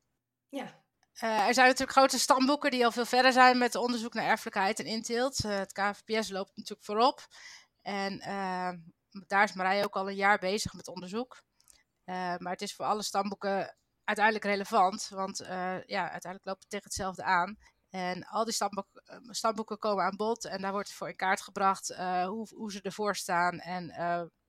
Ja. 0.49 0.82
Uh, 1.21 1.47
er 1.47 1.53
zijn 1.53 1.67
natuurlijk 1.67 1.97
grote 1.97 2.19
stamboeken 2.19 2.71
die 2.71 2.85
al 2.85 2.91
veel 2.91 3.05
verder 3.05 3.31
zijn 3.31 3.57
met 3.57 3.75
onderzoek 3.75 4.13
naar 4.13 4.25
erfelijkheid 4.25 4.79
en 4.79 4.85
inteelt. 4.85 5.45
Uh, 5.45 5.57
het 5.57 5.71
KVPS 5.71 6.29
loopt 6.29 6.55
natuurlijk 6.55 6.85
voorop. 6.85 7.27
En 7.81 8.19
daar 9.27 9.43
is 9.43 9.53
Marije 9.53 9.83
ook 9.83 9.95
al 9.95 10.09
een 10.09 10.15
jaar 10.15 10.39
bezig 10.39 10.73
met 10.73 10.87
onderzoek. 10.87 11.43
maar 12.05 12.51
het 12.51 12.61
is 12.61 12.75
voor 12.75 12.85
alle 12.85 13.03
stamboeken 13.03 13.77
uiteindelijk 14.03 14.45
relevant, 14.45 15.07
want 15.09 15.37
ja, 15.85 16.09
uiteindelijk 16.11 16.45
lopen 16.45 16.61
we 16.61 16.67
tegen 16.67 16.85
hetzelfde 16.85 17.23
aan. 17.23 17.57
En 17.89 18.25
al 18.25 18.43
die 18.43 18.53
stamboeken, 18.53 19.01
stamboeken 19.29 19.77
komen 19.77 20.03
aan 20.03 20.15
bod 20.15 20.45
en 20.45 20.61
daar 20.61 20.71
wordt 20.71 20.93
voor 20.93 21.09
in 21.09 21.15
kaart 21.15 21.41
gebracht 21.41 21.95
hoe, 22.25 22.47
hoe 22.55 22.71
ze 22.71 22.81
ervoor 22.81 23.15
staan 23.15 23.59
en 23.59 23.85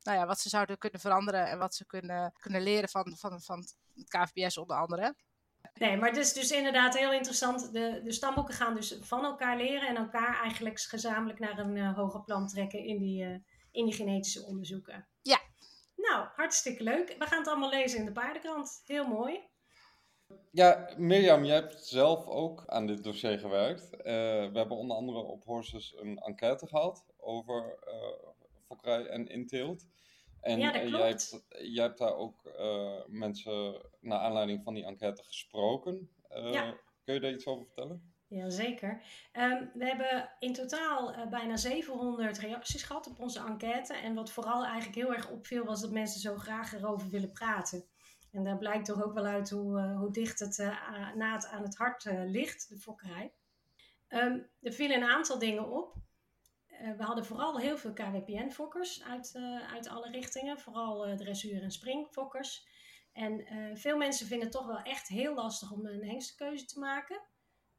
nou 0.05 0.19
ja, 0.19 0.27
wat 0.27 0.41
ze 0.41 0.49
zouden 0.49 0.79
kunnen 0.79 1.01
veranderen 1.01 1.47
en 1.47 1.59
wat 1.59 1.75
ze 1.75 1.87
kunnen, 1.87 2.33
kunnen 2.39 2.63
leren 2.63 2.89
van, 2.89 3.17
van, 3.17 3.41
van 3.41 3.59
het 3.59 4.09
KVPS 4.09 4.59
onder 4.59 4.77
andere. 4.77 5.15
Nee, 5.75 5.97
maar 5.97 6.09
het 6.09 6.19
is 6.19 6.33
dus 6.33 6.51
inderdaad 6.51 6.99
heel 6.99 7.13
interessant. 7.13 7.73
De, 7.73 8.01
de 8.05 8.13
stamboeken 8.13 8.55
gaan 8.55 8.75
dus 8.75 8.99
van 9.01 9.25
elkaar 9.25 9.57
leren 9.57 9.89
en 9.89 9.97
elkaar 9.97 10.41
eigenlijk 10.43 10.81
gezamenlijk 10.81 11.39
naar 11.39 11.59
een 11.59 11.77
uh, 11.77 11.97
hoger 11.97 12.23
plan 12.23 12.47
trekken 12.49 12.85
in 12.85 12.99
die, 12.99 13.25
uh, 13.25 13.37
in 13.71 13.85
die 13.85 13.95
genetische 13.95 14.45
onderzoeken. 14.45 15.09
Ja. 15.23 15.41
Nou, 15.97 16.27
hartstikke 16.35 16.83
leuk. 16.83 17.17
We 17.19 17.27
gaan 17.27 17.39
het 17.39 17.49
allemaal 17.49 17.71
lezen 17.71 17.99
in 17.99 18.05
de 18.05 18.13
paardenkrant. 18.13 18.83
Heel 18.85 19.07
mooi. 19.07 19.41
Ja, 20.51 20.95
Mirjam, 20.97 21.45
jij 21.45 21.55
hebt 21.55 21.85
zelf 21.87 22.27
ook 22.27 22.63
aan 22.67 22.87
dit 22.87 23.05
dossier 23.05 23.39
gewerkt. 23.39 23.93
Uh, 23.93 24.03
we 24.03 24.53
hebben 24.53 24.77
onder 24.77 24.97
andere 24.97 25.19
op 25.19 25.45
Horses 25.45 25.95
een 25.97 26.19
enquête 26.19 26.67
gehad 26.67 27.05
over 27.17 27.79
fokkerij 28.67 29.07
en 29.07 29.27
inteelt. 29.29 29.87
En 30.45 30.59
ja, 30.59 30.73
dat 30.73 30.91
jij, 30.91 31.09
hebt, 31.09 31.45
jij 31.49 31.85
hebt 31.85 31.99
daar 31.99 32.15
ook 32.15 32.45
uh, 32.59 33.01
mensen 33.07 33.83
naar 34.01 34.19
aanleiding 34.19 34.63
van 34.63 34.75
die 34.75 34.85
enquête 34.85 35.23
gesproken. 35.23 36.11
Uh, 36.33 36.53
ja. 36.53 36.77
Kun 37.05 37.15
je 37.15 37.21
daar 37.21 37.33
iets 37.33 37.47
over 37.47 37.65
vertellen? 37.65 38.13
Jazeker. 38.27 39.03
Um, 39.33 39.71
we 39.75 39.85
hebben 39.85 40.31
in 40.39 40.53
totaal 40.53 41.15
uh, 41.15 41.27
bijna 41.29 41.57
700 41.57 42.39
reacties 42.39 42.83
gehad 42.83 43.07
op 43.07 43.21
onze 43.21 43.39
enquête. 43.39 43.95
En 43.95 44.15
wat 44.15 44.31
vooral 44.31 44.65
eigenlijk 44.65 44.95
heel 44.95 45.15
erg 45.15 45.31
opviel 45.31 45.65
was 45.65 45.81
dat 45.81 45.91
mensen 45.91 46.21
zo 46.21 46.37
graag 46.37 46.73
erover 46.73 47.11
willen 47.11 47.33
praten. 47.33 47.85
En 48.31 48.45
daar 48.45 48.59
blijkt 48.59 48.87
toch 48.87 49.05
ook 49.05 49.15
wel 49.15 49.27
uit 49.27 49.51
hoe, 49.51 49.81
hoe 49.81 50.13
dicht 50.13 50.39
het 50.39 50.59
naad 51.15 51.47
aan 51.47 51.63
het 51.63 51.77
hart 51.77 52.05
ligt, 52.25 52.69
de 52.69 52.79
fokkerij. 52.79 53.33
Um, 54.09 54.51
er 54.61 54.73
vielen 54.73 54.97
een 54.97 55.09
aantal 55.09 55.39
dingen 55.39 55.71
op. 55.71 55.95
Eh, 56.79 56.93
we 56.97 57.03
hadden 57.03 57.25
vooral 57.25 57.59
heel 57.59 57.79
veel 57.79 57.93
KWPN-fokkers 57.93 59.03
uit, 59.03 59.35
eh, 59.35 59.73
uit 59.73 59.89
alle 59.89 60.11
richtingen. 60.11 60.59
Vooral 60.59 61.09
uh, 61.09 61.17
dressuur- 61.17 61.63
en 61.63 61.71
springfokkers. 61.71 62.73
En 63.13 63.47
veel 63.77 63.97
mensen 63.97 64.27
vinden 64.27 64.47
het 64.47 64.57
toch 64.57 64.67
wel 64.67 64.83
echt 64.83 65.09
heel 65.09 65.35
lastig 65.35 65.73
om 65.73 65.87
een 65.87 66.05
hengstekeuze 66.05 66.65
te 66.65 66.79
maken. 66.79 67.21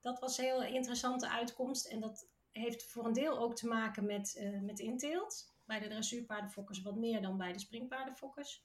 Dat 0.01 0.19
was 0.19 0.37
een 0.37 0.43
heel 0.43 0.63
interessante 0.63 1.29
uitkomst. 1.29 1.85
En 1.85 1.99
dat 1.99 2.29
heeft 2.51 2.83
voor 2.83 3.05
een 3.05 3.13
deel 3.13 3.37
ook 3.37 3.55
te 3.55 3.67
maken 3.67 4.05
met, 4.05 4.49
met 4.61 4.79
inteelt. 4.79 5.53
Bij 5.65 5.79
de 5.79 5.87
dressuurpaardenfokkers 5.87 6.81
wat 6.81 6.95
meer 6.95 7.21
dan 7.21 7.37
bij 7.37 7.53
de 7.53 7.59
springpaardenfokkers. 7.59 8.63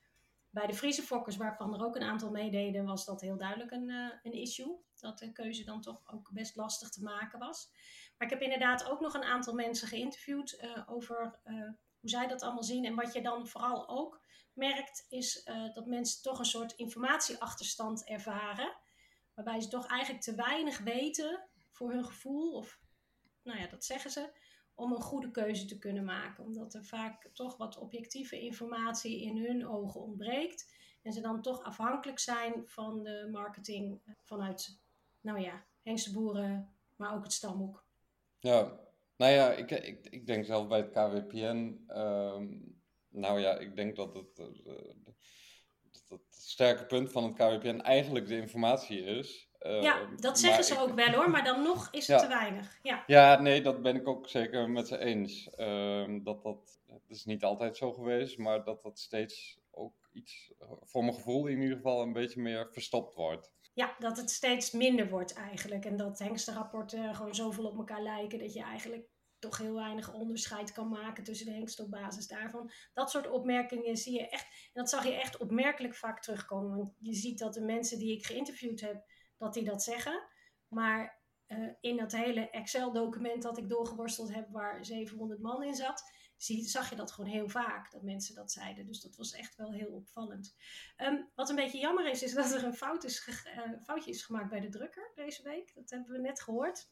Bij 0.51 0.67
de 0.67 0.75
Friese 0.75 1.03
fokkers, 1.03 1.37
waarvan 1.37 1.75
er 1.75 1.85
ook 1.85 1.97
een 1.97 2.03
aantal 2.03 2.31
meededen, 2.31 2.85
was 2.85 3.05
dat 3.05 3.21
heel 3.21 3.37
duidelijk 3.37 3.71
een, 3.71 3.89
een 4.23 4.33
issue. 4.33 4.79
Dat 5.01 5.19
de 5.19 5.33
keuze 5.33 5.65
dan 5.65 5.81
toch 5.81 6.03
ook 6.07 6.31
best 6.33 6.57
lastig 6.57 6.89
te 6.89 7.03
maken 7.03 7.39
was. 7.39 7.71
Maar 8.19 8.29
ik 8.29 8.35
heb 8.35 8.43
inderdaad 8.43 8.91
ook 8.91 9.01
nog 9.01 9.15
een 9.15 9.25
aantal 9.25 9.55
mensen 9.55 9.89
geïnterviewd 9.89 10.59
uh, 10.61 10.83
over 10.87 11.39
uh, 11.45 11.55
hoe 12.01 12.11
zij 12.11 12.27
dat 12.27 12.43
allemaal 12.43 12.63
zien. 12.63 12.85
En 12.85 12.95
wat 12.95 13.13
je 13.13 13.23
dan 13.23 13.49
vooral 13.49 13.89
ook 13.89 14.21
merkt, 14.53 15.07
is 15.09 15.47
uh, 15.47 15.75
dat 15.75 15.87
mensen 15.87 16.23
toch 16.23 16.39
een 16.39 16.45
soort 16.45 16.73
informatieachterstand 16.73 18.05
ervaren. 18.05 18.77
Waarbij 19.35 19.61
ze 19.61 19.69
toch 19.69 19.87
eigenlijk 19.87 20.23
te 20.23 20.35
weinig 20.35 20.79
weten 20.79 21.49
voor 21.71 21.93
hun 21.93 22.05
gevoel, 22.05 22.53
of 22.53 22.81
nou 23.43 23.59
ja, 23.59 23.67
dat 23.67 23.85
zeggen 23.85 24.11
ze, 24.11 24.33
om 24.75 24.93
een 24.93 25.01
goede 25.01 25.31
keuze 25.31 25.65
te 25.65 25.79
kunnen 25.79 26.05
maken. 26.05 26.45
Omdat 26.45 26.75
er 26.75 26.85
vaak 26.85 27.31
toch 27.33 27.57
wat 27.57 27.79
objectieve 27.79 28.41
informatie 28.41 29.23
in 29.23 29.37
hun 29.37 29.67
ogen 29.67 30.01
ontbreekt. 30.01 30.75
En 31.03 31.13
ze 31.13 31.21
dan 31.21 31.43
toch 31.43 31.63
afhankelijk 31.63 32.19
zijn 32.19 32.63
van 32.67 33.03
de 33.03 33.29
marketing 33.33 34.01
vanuit, 34.25 34.79
nou 35.21 35.41
ja, 35.41 35.65
hengsteboeren, 35.83 36.75
maar 36.97 37.15
ook 37.15 37.23
het 37.23 37.33
stamboek. 37.33 37.85
Ja, 38.39 38.79
nou 39.17 39.33
ja, 39.33 39.53
ik, 39.53 39.71
ik, 39.71 40.07
ik 40.11 40.27
denk 40.27 40.45
zelf 40.45 40.69
bij 40.69 40.79
het 40.79 40.91
KWPN, 40.91 41.85
ehm, 41.87 42.47
nou 43.09 43.41
ja, 43.41 43.59
ik 43.59 43.77
denk 43.77 43.97
dat 43.97 44.15
het, 44.15 44.39
uh, 44.39 44.75
dat 45.93 46.09
het 46.09 46.35
sterke 46.35 46.87
punt 46.87 47.13
van 47.13 47.25
het 47.25 47.35
KWPN 47.35 47.81
eigenlijk 47.81 48.27
de 48.27 48.37
informatie 48.37 49.05
is. 49.05 49.49
Uh, 49.61 49.83
ja, 49.83 50.09
dat 50.17 50.39
zeggen 50.39 50.65
ze 50.65 50.79
ook 50.79 50.95
wel 50.95 51.13
hoor, 51.13 51.31
maar 51.31 51.45
dan 51.45 51.63
nog 51.63 51.89
is 51.91 52.07
het 52.07 52.19
te 52.19 52.29
weinig. 52.29 52.79
Ja. 52.83 53.05
ja, 53.07 53.41
nee, 53.41 53.63
dat 53.63 53.83
ben 53.83 53.97
ik 53.97 54.09
ook 54.09 54.29
zeker 54.29 54.71
met 54.71 54.89
ze 54.89 54.99
eens. 54.99 55.49
Uh, 55.57 56.05
dat, 56.23 56.43
dat, 56.43 56.81
dat 56.87 57.03
is 57.07 57.25
niet 57.25 57.45
altijd 57.45 57.77
zo 57.77 57.93
geweest, 57.93 58.39
maar 58.39 58.65
dat 58.65 58.83
dat 58.83 58.99
steeds 58.99 59.59
ook 59.71 59.95
iets, 60.13 60.53
voor 60.83 61.03
mijn 61.03 61.15
gevoel 61.15 61.47
in 61.47 61.61
ieder 61.61 61.77
geval, 61.77 62.03
een 62.03 62.13
beetje 62.13 62.41
meer 62.41 62.69
verstopt 62.73 63.15
wordt. 63.15 63.53
Ja, 63.81 63.97
dat 63.99 64.17
het 64.17 64.31
steeds 64.31 64.71
minder 64.71 65.09
wordt 65.09 65.33
eigenlijk. 65.33 65.85
En 65.85 65.97
dat 65.97 66.19
hengstenrapporten 66.19 67.15
gewoon 67.15 67.35
zoveel 67.35 67.67
op 67.67 67.77
elkaar 67.77 68.03
lijken 68.03 68.39
dat 68.39 68.53
je 68.53 68.63
eigenlijk 68.63 69.09
toch 69.39 69.59
heel 69.59 69.75
weinig 69.75 70.13
onderscheid 70.13 70.73
kan 70.73 70.89
maken 70.89 71.25
tussen 71.25 71.47
de 71.47 71.53
hengsten 71.53 71.85
op 71.85 71.91
basis 71.91 72.27
daarvan. 72.27 72.71
Dat 72.93 73.11
soort 73.11 73.31
opmerkingen 73.31 73.97
zie 73.97 74.13
je 74.13 74.29
echt, 74.29 74.45
en 74.45 74.71
dat 74.73 74.91
zag 74.91 75.05
je 75.05 75.15
echt 75.15 75.37
opmerkelijk 75.37 75.95
vaak 75.95 76.23
terugkomen. 76.23 76.77
Want 76.77 76.95
je 76.99 77.15
ziet 77.15 77.39
dat 77.39 77.55
de 77.55 77.61
mensen 77.61 77.99
die 77.99 78.17
ik 78.17 78.27
geïnterviewd 78.27 78.81
heb, 78.81 79.05
dat 79.37 79.55
die 79.55 79.65
dat 79.65 79.83
zeggen. 79.83 80.23
Maar 80.69 81.23
uh, 81.47 81.73
in 81.81 81.97
dat 81.97 82.13
hele 82.13 82.51
Excel-document 82.51 83.43
dat 83.43 83.59
ik 83.59 83.69
doorgeworsteld 83.69 84.35
heb, 84.35 84.49
waar 84.51 84.85
700 84.85 85.41
man 85.41 85.63
in 85.63 85.75
zat, 85.75 86.03
zie, 86.43 86.69
zag 86.69 86.91
je 86.91 86.97
dat 86.97 87.13
gewoon 87.13 87.31
heel 87.31 87.49
vaak, 87.49 87.91
dat 87.91 88.03
mensen 88.03 88.35
dat 88.35 88.53
zeiden. 88.53 88.87
Dus 88.87 89.01
dat 89.01 89.17
was 89.17 89.33
echt 89.33 89.57
wel 89.57 89.73
heel 89.73 89.91
opvallend. 89.91 90.57
Um, 90.97 91.31
wat 91.35 91.49
een 91.49 91.57
beetje 91.57 91.79
jammer 91.79 92.07
is, 92.07 92.23
is 92.23 92.35
dat 92.35 92.53
er 92.53 92.65
een 92.65 92.75
fout 92.75 93.05
is 93.05 93.29
uh, 93.29 93.83
foutje 93.85 94.11
is 94.11 94.23
gemaakt 94.23 94.51
bij 94.51 94.61
de 94.61 94.69
drukker 94.69 95.13
deze 95.15 95.43
week. 95.43 95.75
Dat 95.75 95.91
hebben 95.91 96.13
we 96.13 96.19
net 96.19 96.41
gehoord. 96.41 96.89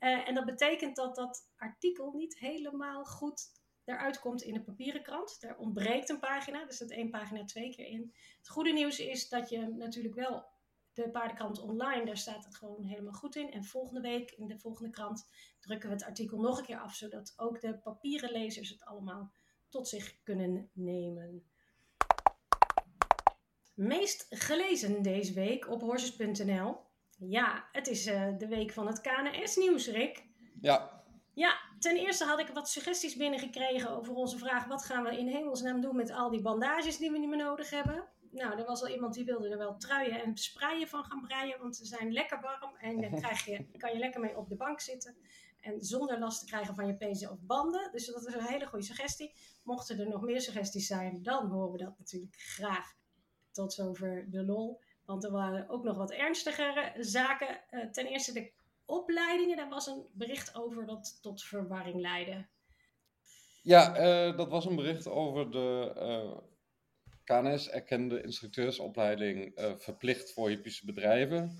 Uh, 0.00 0.28
en 0.28 0.34
dat 0.34 0.44
betekent 0.44 0.96
dat 0.96 1.14
dat 1.14 1.50
artikel 1.56 2.12
niet 2.12 2.38
helemaal 2.38 3.04
goed 3.04 3.60
eruit 3.84 4.18
komt 4.18 4.42
in 4.42 4.54
de 4.54 4.62
papieren 4.62 5.02
krant. 5.02 5.36
Er 5.40 5.56
ontbreekt 5.56 6.08
een 6.08 6.18
pagina, 6.18 6.64
dus 6.64 6.78
dat 6.78 6.90
één 6.90 7.10
pagina 7.10 7.44
twee 7.44 7.74
keer 7.74 7.86
in. 7.86 8.14
Het 8.38 8.48
goede 8.48 8.72
nieuws 8.72 8.98
is 8.98 9.28
dat 9.28 9.48
je 9.48 9.66
natuurlijk 9.66 10.14
wel 10.14 10.51
de 10.94 11.10
paardenkrant 11.10 11.58
online, 11.60 12.04
daar 12.04 12.16
staat 12.16 12.44
het 12.44 12.56
gewoon 12.56 12.84
helemaal 12.84 13.12
goed 13.12 13.36
in. 13.36 13.52
En 13.52 13.64
volgende 13.64 14.00
week 14.00 14.30
in 14.30 14.46
de 14.46 14.58
volgende 14.58 14.90
krant 14.90 15.28
drukken 15.60 15.88
we 15.88 15.94
het 15.94 16.04
artikel 16.04 16.40
nog 16.40 16.58
een 16.58 16.64
keer 16.64 16.78
af, 16.78 16.94
zodat 16.94 17.32
ook 17.36 17.60
de 17.60 17.78
papieren 17.78 18.30
lezers 18.30 18.68
het 18.68 18.84
allemaal 18.84 19.32
tot 19.68 19.88
zich 19.88 20.22
kunnen 20.22 20.70
nemen. 20.72 21.50
Meest 23.74 24.26
gelezen 24.28 25.02
deze 25.02 25.32
week 25.32 25.68
op 25.68 25.80
horses.nl. 25.80 26.76
Ja, 27.18 27.68
het 27.72 27.86
is 27.86 28.06
uh, 28.06 28.38
de 28.38 28.48
week 28.48 28.72
van 28.72 28.86
het 28.86 29.00
KNS-nieuws, 29.00 29.88
Rick. 29.88 30.26
Ja. 30.60 31.02
Ja, 31.34 31.60
ten 31.78 31.96
eerste 31.96 32.24
had 32.24 32.38
ik 32.38 32.48
wat 32.48 32.68
suggesties 32.68 33.16
binnengekregen 33.16 33.90
over 33.90 34.14
onze 34.14 34.38
vraag: 34.38 34.66
wat 34.66 34.84
gaan 34.84 35.02
we 35.02 35.18
in 35.18 35.28
hemelsnaam 35.28 35.80
doen 35.80 35.96
met 35.96 36.10
al 36.10 36.30
die 36.30 36.42
bandages 36.42 36.96
die 36.96 37.10
we 37.10 37.18
niet 37.18 37.28
meer 37.28 37.44
nodig 37.44 37.70
hebben? 37.70 38.08
Nou, 38.32 38.58
er 38.58 38.64
was 38.64 38.82
al 38.82 38.88
iemand 38.88 39.14
die 39.14 39.24
wilde 39.24 39.48
er 39.48 39.58
wel 39.58 39.76
truien 39.76 40.22
en 40.22 40.36
sprayen 40.36 40.88
van 40.88 41.04
gaan 41.04 41.20
breien, 41.20 41.58
want 41.58 41.76
ze 41.76 41.84
zijn 41.84 42.12
lekker 42.12 42.40
warm 42.40 42.76
en 42.76 43.00
dan 43.00 43.20
krijg 43.20 43.44
je, 43.44 43.66
kan 43.78 43.92
je 43.92 43.98
lekker 43.98 44.20
mee 44.20 44.36
op 44.36 44.48
de 44.48 44.56
bank 44.56 44.80
zitten. 44.80 45.16
En 45.60 45.84
zonder 45.84 46.18
last 46.18 46.40
te 46.40 46.46
krijgen 46.46 46.74
van 46.74 46.86
je 46.86 46.94
pezen 46.94 47.30
of 47.30 47.38
banden. 47.40 47.92
Dus 47.92 48.06
dat 48.06 48.26
is 48.26 48.34
een 48.34 48.46
hele 48.46 48.66
goede 48.66 48.84
suggestie. 48.84 49.32
Mochten 49.62 49.98
er 49.98 50.08
nog 50.08 50.22
meer 50.22 50.40
suggesties 50.40 50.86
zijn, 50.86 51.22
dan 51.22 51.46
horen 51.46 51.72
we 51.72 51.78
dat 51.78 51.98
natuurlijk 51.98 52.36
graag. 52.36 52.94
Tot 53.50 53.72
zover 53.72 54.30
de 54.30 54.44
lol. 54.44 54.80
Want 55.04 55.24
er 55.24 55.30
waren 55.30 55.68
ook 55.68 55.84
nog 55.84 55.96
wat 55.96 56.10
ernstigere 56.10 56.92
zaken. 56.98 57.60
Uh, 57.70 57.90
ten 57.90 58.06
eerste 58.06 58.32
de 58.32 58.52
opleidingen. 58.84 59.56
Daar 59.56 59.68
was 59.68 59.86
een 59.86 60.06
bericht 60.12 60.54
over 60.54 60.86
dat 60.86 61.18
tot 61.22 61.42
verwarring 61.42 62.00
leidde. 62.00 62.46
Ja, 63.62 64.00
uh, 64.00 64.36
dat 64.36 64.48
was 64.48 64.64
een 64.64 64.76
bericht 64.76 65.08
over 65.08 65.50
de 65.50 65.92
uh, 65.96 66.38
KNS 67.32 67.70
erkende 67.70 68.22
instructeursopleiding 68.22 69.58
uh, 69.58 69.72
verplicht 69.76 70.32
voor 70.32 70.48
hippische 70.48 70.84
bedrijven. 70.84 71.58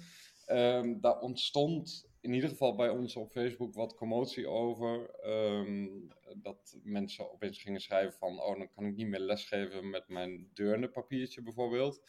Um, 0.48 1.00
daar 1.00 1.18
ontstond 1.20 2.08
in 2.20 2.32
ieder 2.32 2.48
geval 2.48 2.74
bij 2.74 2.88
ons 2.88 3.16
op 3.16 3.30
Facebook 3.30 3.74
wat 3.74 3.94
commotie 3.94 4.48
over. 4.48 5.10
Um, 5.26 6.08
dat 6.36 6.76
mensen 6.82 7.32
opeens 7.32 7.62
gingen 7.62 7.80
schrijven 7.80 8.18
van, 8.18 8.40
oh 8.40 8.58
dan 8.58 8.68
kan 8.74 8.84
ik 8.84 8.96
niet 8.96 9.06
meer 9.06 9.20
lesgeven 9.20 9.90
met 9.90 10.08
mijn 10.08 10.50
deurnepapiertje 10.54 11.42
bijvoorbeeld. 11.42 12.02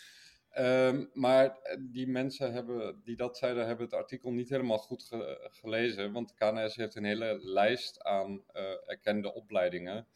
Um, 0.59 1.09
maar 1.13 1.57
die 1.79 2.07
mensen 2.07 2.53
hebben, 2.53 3.01
die 3.03 3.15
dat 3.15 3.37
zeiden, 3.37 3.65
hebben 3.65 3.85
het 3.85 3.95
artikel 3.95 4.31
niet 4.31 4.49
helemaal 4.49 4.77
goed 4.77 5.03
ge 5.03 5.49
gelezen. 5.51 6.11
Want 6.11 6.33
KNS 6.33 6.75
heeft 6.75 6.95
een 6.95 7.05
hele 7.05 7.39
lijst 7.41 8.03
aan 8.03 8.43
uh, 8.53 8.63
erkende 8.85 9.33
opleidingen. 9.33 10.07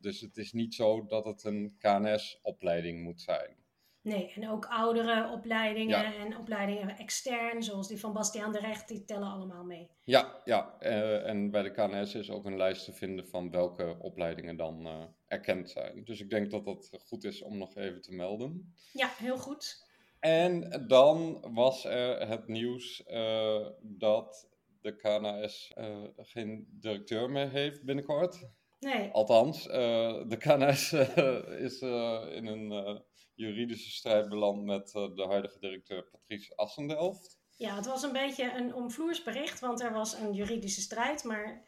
Dus 0.00 0.20
het 0.20 0.36
is 0.36 0.52
niet 0.52 0.74
zo 0.74 1.06
dat 1.06 1.24
het 1.24 1.44
een 1.44 1.76
KNS-opleiding 1.78 3.02
moet 3.02 3.20
zijn. 3.20 3.56
Nee, 4.08 4.32
en 4.34 4.48
ook 4.48 4.66
oudere 4.66 5.30
opleidingen 5.32 6.02
ja. 6.02 6.14
en 6.14 6.38
opleidingen 6.38 6.96
extern, 6.96 7.62
zoals 7.62 7.88
die 7.88 8.00
van 8.00 8.12
Bastiaan 8.12 8.52
de 8.52 8.58
Recht, 8.58 8.88
die 8.88 9.04
tellen 9.04 9.28
allemaal 9.28 9.64
mee. 9.64 9.90
Ja, 10.04 10.40
ja. 10.44 10.76
Uh, 10.80 11.26
en 11.26 11.50
bij 11.50 11.62
de 11.62 11.70
KNS 11.70 12.14
is 12.14 12.30
ook 12.30 12.44
een 12.44 12.56
lijst 12.56 12.84
te 12.84 12.92
vinden 12.92 13.28
van 13.28 13.50
welke 13.50 13.96
opleidingen 13.98 14.56
dan 14.56 14.86
uh, 14.86 15.02
erkend 15.26 15.70
zijn. 15.70 16.04
Dus 16.04 16.20
ik 16.20 16.30
denk 16.30 16.50
dat 16.50 16.64
dat 16.64 16.90
goed 17.06 17.24
is 17.24 17.42
om 17.42 17.58
nog 17.58 17.76
even 17.76 18.02
te 18.02 18.14
melden. 18.14 18.74
Ja, 18.92 19.10
heel 19.16 19.38
goed. 19.38 19.86
En 20.20 20.84
dan 20.86 21.44
was 21.54 21.84
er 21.84 22.28
het 22.28 22.46
nieuws 22.46 23.02
uh, 23.06 23.66
dat 23.80 24.48
de 24.80 24.96
KNS 24.96 25.74
geen 26.16 26.66
directeur 26.70 27.30
meer 27.30 27.50
heeft 27.50 27.84
binnenkort. 27.84 28.48
Nee. 28.80 29.10
Althans, 29.10 29.66
uh, 29.66 29.72
de 30.26 30.36
KNS 30.38 30.92
uh, 30.92 31.60
is 31.66 31.82
uh, 31.82 32.22
in 32.30 32.46
een 32.46 33.02
juridische 33.34 33.90
strijd 33.90 34.28
beland 34.28 34.64
met 34.64 34.90
de 34.92 35.24
huidige 35.28 35.58
directeur 35.58 36.08
Patrice 36.10 36.56
Assendelft. 36.56 37.38
Ja, 37.56 37.74
het 37.74 37.86
was 37.86 38.02
een 38.02 38.12
beetje 38.12 38.52
een 38.52 38.74
omvloers 38.74 39.22
bericht, 39.22 39.60
want 39.60 39.80
er 39.80 39.92
was 39.92 40.14
een 40.14 40.32
juridische 40.32 40.80
strijd. 40.80 41.24
Maar 41.24 41.64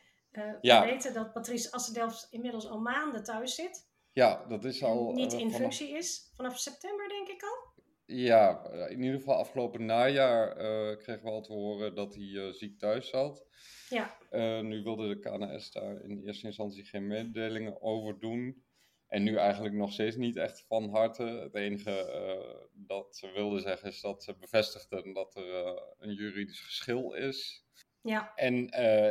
ja. 0.60 0.80
we 0.80 0.90
weten 0.90 1.14
dat 1.14 1.32
Patrice 1.32 1.72
Assendelft 1.72 2.26
inmiddels 2.30 2.68
al 2.68 2.80
maanden 2.80 3.24
thuis 3.24 3.54
zit. 3.54 3.88
Ja, 4.12 4.44
dat 4.48 4.64
is 4.64 4.82
al... 4.82 5.12
niet 5.12 5.32
in 5.32 5.38
vanaf... 5.38 5.56
functie 5.56 5.88
is. 5.88 6.30
Vanaf 6.34 6.58
september, 6.58 7.08
denk 7.08 7.28
ik 7.28 7.42
al. 7.42 7.69
Ja, 8.12 8.70
in 8.88 9.02
ieder 9.02 9.18
geval 9.18 9.36
afgelopen 9.36 9.84
najaar 9.84 10.56
kregen 10.96 11.24
we 11.24 11.30
al 11.30 11.42
te 11.42 11.52
horen 11.52 11.94
dat 11.94 12.14
hij 12.14 12.52
ziek 12.52 12.78
thuis 12.78 13.08
zat. 13.08 13.46
Ja. 13.90 14.16
Uh, 14.30 14.60
nu 14.60 14.82
wilde 14.82 15.08
de 15.08 15.18
KNS 15.18 15.70
daar 15.72 16.02
in 16.02 16.22
eerste 16.26 16.46
instantie 16.46 16.84
geen 16.84 17.06
mededelingen 17.06 17.82
over 17.82 18.18
doen. 18.18 18.64
En 19.06 19.22
nu 19.22 19.36
eigenlijk 19.36 19.74
nog 19.74 19.92
steeds 19.92 20.16
niet 20.16 20.36
echt 20.36 20.64
van 20.66 20.90
harte. 20.90 21.22
Het 21.22 21.54
enige 21.54 21.90
uh, 21.90 22.68
dat 22.72 23.16
ze 23.16 23.30
wilden 23.32 23.60
zeggen 23.60 23.88
is 23.88 24.00
dat 24.00 24.22
ze 24.22 24.36
bevestigden 24.36 25.12
dat 25.12 25.36
er 25.36 25.46
uh, 25.46 25.80
een 25.98 26.14
juridisch 26.14 26.60
geschil 26.60 27.14
is. 27.14 27.64
Ja. 28.02 28.32
En 28.34 28.54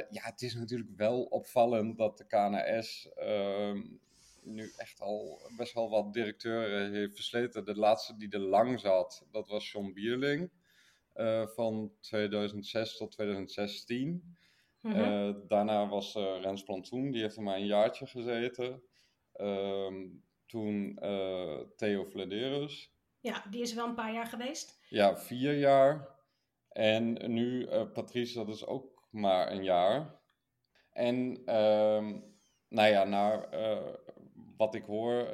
ja, 0.10 0.22
het 0.24 0.42
is 0.42 0.56
natuurlijk 0.56 0.90
wel 0.96 1.24
opvallend 1.24 1.98
dat 1.98 2.18
de 2.18 2.26
KNS 2.26 3.10
ehm, 3.16 3.82
nu 4.50 4.72
echt 4.78 5.02
al 5.02 5.42
best 5.58 5.74
wel 5.74 5.90
wat 5.90 6.14
directeuren 6.14 6.94
heeft 6.94 7.16
versleten. 7.16 7.66
De 7.66 7.76
laatste 7.76 8.18
die 8.18 8.30
er 8.30 8.40
lang 8.40 8.80
zat, 8.80 9.26
dat 9.32 9.48
was 9.48 9.72
John 9.72 9.94
Bierling. 9.94 10.52
van 11.56 11.92
2006 12.00 12.98
tot 12.98 13.12
2016. 13.12 14.38
Mm 14.82 14.92
-hmm. 14.92 15.02
uh, 15.02 15.36
daarna 15.48 15.88
was 15.88 16.16
uh, 16.16 16.42
Rens 16.42 16.64
Plantoen, 16.64 17.12
die 17.12 17.22
heeft 17.22 17.36
er 17.36 17.44
maar 17.44 17.58
een 17.58 17.66
jaartje 17.66 18.08
gezeten. 18.08 18.84
Uh, 19.36 19.94
toen 20.46 21.00
Theo 21.76 22.06
Flederus. 22.06 22.94
Ja, 23.20 23.46
die 23.50 23.62
is 23.62 23.74
wel 23.74 23.88
een 23.88 23.96
paar 23.96 24.14
jaar 24.14 24.26
geweest. 24.26 24.80
Ja, 24.90 25.18
vier 25.18 25.58
jaar. 25.58 26.18
En 26.70 27.34
nu 27.34 27.68
Patrice, 27.94 28.34
dat 28.34 28.56
is 28.56 28.66
ook 28.66 29.08
maar 29.10 29.52
een 29.52 29.64
jaar. 29.64 30.20
En 30.92 31.42
ehm, 31.46 32.20
nou 32.70 32.90
ja, 32.90 33.04
naar 33.04 33.50
wat 34.60 34.76
ik 34.76 34.84
hoor, 34.84 35.28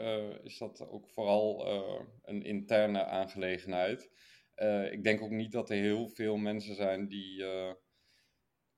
is 0.43 0.57
dat 0.57 0.87
ook 0.89 1.09
vooral 1.09 1.67
een 2.23 2.43
interne 2.43 3.05
aangelegenheid. 3.05 4.09
ik 4.91 5.03
denk 5.03 5.21
ook 5.21 5.29
niet 5.29 5.51
dat 5.51 5.69
er 5.69 5.75
heel 5.75 6.09
veel 6.09 6.37
mensen 6.37 6.75
zijn 6.75 7.07
die 7.07 7.45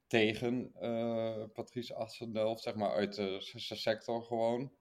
tegen 0.08 0.72
Patrice 1.54 1.96
Assendelft, 1.96 2.64
zeg 2.64 2.76
maar 2.76 2.92
uit 2.92 3.16
de 3.16 3.40
sector 3.76 4.24
gewoon 4.24 4.72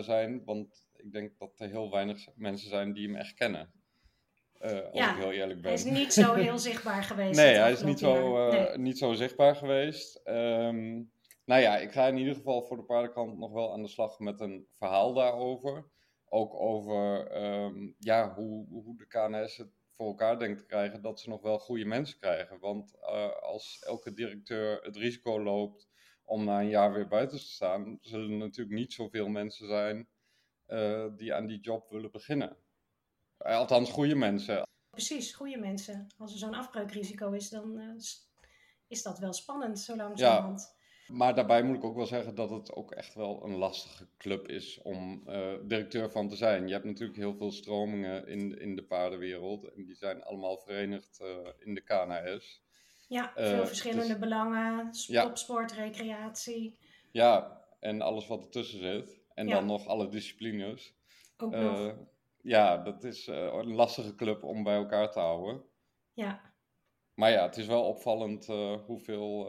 zijn. 0.00 0.44
Want 0.44 0.88
ik 0.96 1.12
denk 1.12 1.38
dat 1.38 1.60
er 1.60 1.68
heel 1.68 1.90
weinig 1.90 2.26
mensen 2.34 2.68
zijn 2.68 2.92
die 2.92 3.06
hem 3.06 3.16
echt 3.16 3.34
kennen. 3.34 3.72
Uh, 4.60 4.70
als 4.70 4.98
ja, 4.98 5.10
ik 5.10 5.22
heel 5.22 5.32
eerlijk 5.32 5.60
ben. 5.60 5.70
Hij 5.70 5.80
is 5.80 5.84
niet 5.84 6.12
zo 6.12 6.34
heel 6.48 6.58
zichtbaar 6.58 7.02
geweest. 7.02 7.36
nee, 7.40 7.54
hij 7.54 7.72
is 7.72 7.82
niet 7.82 7.98
zo, 7.98 8.46
nee. 8.50 8.78
niet 8.78 8.98
zo 8.98 9.12
zichtbaar 9.12 9.56
geweest. 9.56 10.20
Um, 10.24 11.11
nou 11.44 11.60
ja, 11.60 11.78
ik 11.78 11.92
ga 11.92 12.06
in 12.06 12.16
ieder 12.16 12.34
geval 12.34 12.62
voor 12.62 12.76
de 12.76 12.82
paardenkant 12.82 13.38
nog 13.38 13.52
wel 13.52 13.72
aan 13.72 13.82
de 13.82 13.88
slag 13.88 14.18
met 14.18 14.40
een 14.40 14.66
verhaal 14.70 15.14
daarover. 15.14 15.90
Ook 16.24 16.54
over 16.54 17.36
um, 17.44 17.94
ja, 17.98 18.34
hoe, 18.34 18.66
hoe 18.68 18.96
de 18.96 19.06
KNS 19.06 19.56
het 19.56 19.72
voor 19.96 20.06
elkaar 20.06 20.38
denkt 20.38 20.58
te 20.58 20.66
krijgen 20.66 21.02
dat 21.02 21.20
ze 21.20 21.28
nog 21.28 21.42
wel 21.42 21.58
goede 21.58 21.84
mensen 21.84 22.18
krijgen. 22.18 22.58
Want 22.58 22.94
eh, 23.00 23.42
als 23.42 23.78
elke 23.86 24.12
directeur 24.12 24.82
het 24.82 24.96
risico 24.96 25.42
loopt 25.42 25.88
om 26.24 26.44
na 26.44 26.60
een 26.60 26.68
jaar 26.68 26.92
weer 26.92 27.08
buiten 27.08 27.38
te 27.38 27.44
staan, 27.44 27.98
zullen 28.00 28.30
er 28.30 28.36
natuurlijk 28.36 28.76
niet 28.76 28.92
zoveel 28.92 29.28
mensen 29.28 29.66
zijn 29.66 30.08
uh, 30.68 31.06
die 31.16 31.34
aan 31.34 31.46
die 31.46 31.60
job 31.60 31.90
willen 31.90 32.10
beginnen. 32.10 32.56
Uh, 33.46 33.56
althans, 33.56 33.90
goede 33.90 34.14
mensen. 34.14 34.66
Precies, 34.90 35.34
goede 35.34 35.58
mensen. 35.58 36.06
Als 36.18 36.32
er 36.32 36.38
zo'n 36.38 36.54
afbreukrisico 36.54 37.30
is, 37.30 37.50
dan 37.50 37.80
uh, 37.80 37.94
is 38.86 39.02
dat 39.02 39.18
wel 39.18 39.32
spannend, 39.32 39.80
zo 39.80 39.96
langzamerhand. 39.96 40.74
Ja, 40.74 40.81
maar 41.06 41.34
daarbij 41.34 41.62
moet 41.62 41.76
ik 41.76 41.84
ook 41.84 41.96
wel 41.96 42.06
zeggen 42.06 42.34
dat 42.34 42.50
het 42.50 42.72
ook 42.72 42.92
echt 42.92 43.14
wel 43.14 43.44
een 43.44 43.56
lastige 43.56 44.06
club 44.18 44.48
is 44.48 44.80
om 44.82 45.24
directeur 45.62 46.10
van 46.10 46.28
te 46.28 46.36
zijn. 46.36 46.66
Je 46.66 46.72
hebt 46.72 46.84
natuurlijk 46.84 47.18
heel 47.18 47.34
veel 47.34 47.50
stromingen 47.52 48.26
in, 48.26 48.58
in 48.58 48.76
de 48.76 48.84
paardenwereld 48.84 49.64
en 49.64 49.84
die 49.84 49.94
zijn 49.94 50.22
allemaal 50.22 50.58
verenigd 50.58 51.22
in 51.58 51.74
de 51.74 51.80
KNS. 51.80 52.62
Ja, 53.08 53.32
veel 53.34 53.66
verschillende 53.66 54.06
dus, 54.06 54.18
belangen, 54.18 54.90
topsport, 55.06 55.70
ja. 55.70 55.82
recreatie. 55.82 56.78
Ja, 57.10 57.62
en 57.80 58.00
alles 58.00 58.26
wat 58.26 58.42
ertussen 58.42 58.78
zit. 58.78 59.20
En 59.34 59.46
ja. 59.46 59.54
dan 59.54 59.66
nog 59.66 59.86
alle 59.86 60.08
disciplines. 60.08 60.94
Ook 61.36 61.54
nog. 61.54 61.94
Ja, 62.42 62.76
dat 62.76 63.04
is 63.04 63.26
een 63.26 63.74
lastige 63.74 64.14
club 64.14 64.42
om 64.42 64.62
bij 64.62 64.74
elkaar 64.74 65.10
te 65.10 65.18
houden. 65.18 65.62
Ja. 66.12 66.52
Maar 67.14 67.30
ja, 67.30 67.42
het 67.42 67.56
is 67.56 67.66
wel 67.66 67.84
opvallend 67.84 68.46
hoeveel 68.86 69.48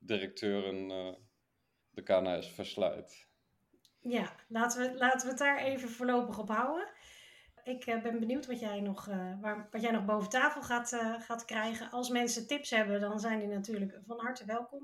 directeuren 0.00 0.88
de 1.90 2.02
KNS 2.02 2.50
versluit. 2.50 3.28
Ja, 4.00 4.34
laten 4.48 4.80
we, 4.80 4.98
laten 4.98 5.20
we 5.20 5.28
het 5.28 5.38
daar 5.38 5.58
even 5.58 5.88
voorlopig 5.88 6.38
op 6.38 6.48
houden. 6.48 6.88
Ik 7.64 7.84
ben 7.84 8.20
benieuwd 8.20 8.46
wat 8.46 8.60
jij 8.60 8.80
nog, 8.80 9.04
waar, 9.40 9.68
wat 9.70 9.82
jij 9.82 9.90
nog 9.90 10.04
boven 10.04 10.28
tafel 10.28 10.62
gaat, 10.62 10.88
gaat 11.18 11.44
krijgen. 11.44 11.90
Als 11.90 12.08
mensen 12.08 12.46
tips 12.46 12.70
hebben, 12.70 13.00
dan 13.00 13.20
zijn 13.20 13.38
die 13.38 13.48
natuurlijk 13.48 14.00
van 14.06 14.20
harte 14.20 14.44
welkom. 14.44 14.82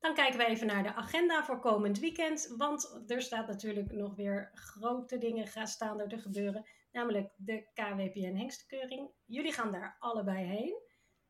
Dan 0.00 0.14
kijken 0.14 0.38
we 0.38 0.46
even 0.46 0.66
naar 0.66 0.82
de 0.82 0.94
agenda 0.94 1.44
voor 1.44 1.60
komend 1.60 1.98
weekend. 1.98 2.54
Want 2.56 3.02
er 3.06 3.22
staat 3.22 3.46
natuurlijk 3.46 3.92
nog 3.92 4.14
weer 4.14 4.50
grote 4.54 5.18
dingen 5.18 5.46
gaan 5.46 5.66
staan 5.66 6.00
er 6.00 6.08
te 6.08 6.18
gebeuren. 6.18 6.66
Namelijk 6.92 7.32
de 7.36 7.68
KWPN 7.74 8.34
Hengstekeuring. 8.36 9.10
Jullie 9.24 9.52
gaan 9.52 9.72
daar 9.72 9.96
allebei 9.98 10.44
heen. 10.44 10.82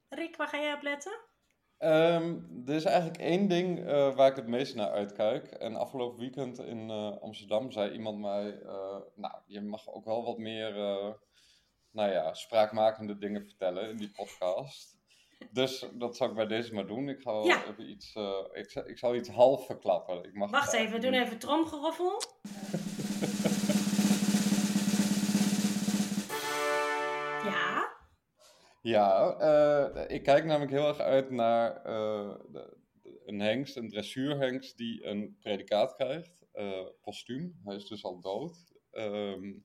Rick, 0.08 0.36
waar 0.36 0.48
ga 0.48 0.58
jij 0.58 0.74
op 0.74 0.82
letten? 0.82 1.27
Um, 1.80 2.62
er 2.66 2.74
is 2.74 2.84
eigenlijk 2.84 3.18
één 3.18 3.48
ding 3.48 3.78
uh, 3.78 4.14
waar 4.16 4.30
ik 4.30 4.36
het 4.36 4.46
meest 4.46 4.74
naar 4.74 4.90
uitkijk. 4.90 5.46
En 5.46 5.76
afgelopen 5.76 6.18
weekend 6.18 6.58
in 6.58 6.90
uh, 6.90 7.16
Amsterdam 7.20 7.70
zei 7.70 7.90
iemand 7.90 8.18
mij: 8.18 8.60
uh, 8.62 8.96
Nou, 9.14 9.34
je 9.46 9.60
mag 9.60 9.88
ook 9.88 10.04
wel 10.04 10.24
wat 10.24 10.38
meer 10.38 10.72
nou 11.90 12.10
ja, 12.10 12.34
spraakmakende 12.34 13.18
dingen 13.18 13.44
vertellen 13.44 13.90
in 13.90 13.96
die 13.96 14.10
podcast. 14.10 14.96
Dus 15.50 15.86
dat 15.92 16.16
zal 16.16 16.28
ik 16.28 16.34
bij 16.34 16.46
deze 16.46 16.74
maar 16.74 16.86
doen. 16.86 17.08
Ik 17.08 17.20
ga 17.20 17.42
ja. 17.42 17.64
even 17.66 17.90
iets, 17.90 18.16
ik, 18.52 18.74
ik 18.74 18.98
zal 18.98 19.14
iets 19.14 19.28
half 19.28 19.66
verklappen. 19.66 20.24
Ik 20.24 20.34
mag 20.34 20.50
Wacht 20.50 20.72
even, 20.72 20.92
we 20.92 20.98
doen 20.98 21.14
even 21.14 21.38
tromgeroffel. 21.38 22.22
Ja, 28.88 29.40
uh, 29.40 30.04
ik 30.08 30.22
kijk 30.22 30.44
namelijk 30.44 30.72
heel 30.72 30.88
erg 30.88 30.98
uit 30.98 31.30
naar 31.30 31.86
uh, 31.86 32.34
de, 32.52 32.76
een 33.24 33.40
hengst, 33.40 33.76
een 33.76 33.88
dressuurhengst 33.88 34.76
die 34.76 35.04
een 35.04 35.36
predicaat 35.40 35.94
krijgt, 35.94 36.46
postuum. 37.00 37.60
Hij 37.64 37.76
is 37.76 37.86
dus 37.86 38.04
al 38.04 38.20
dood. 38.20 38.72
Um, 38.92 39.64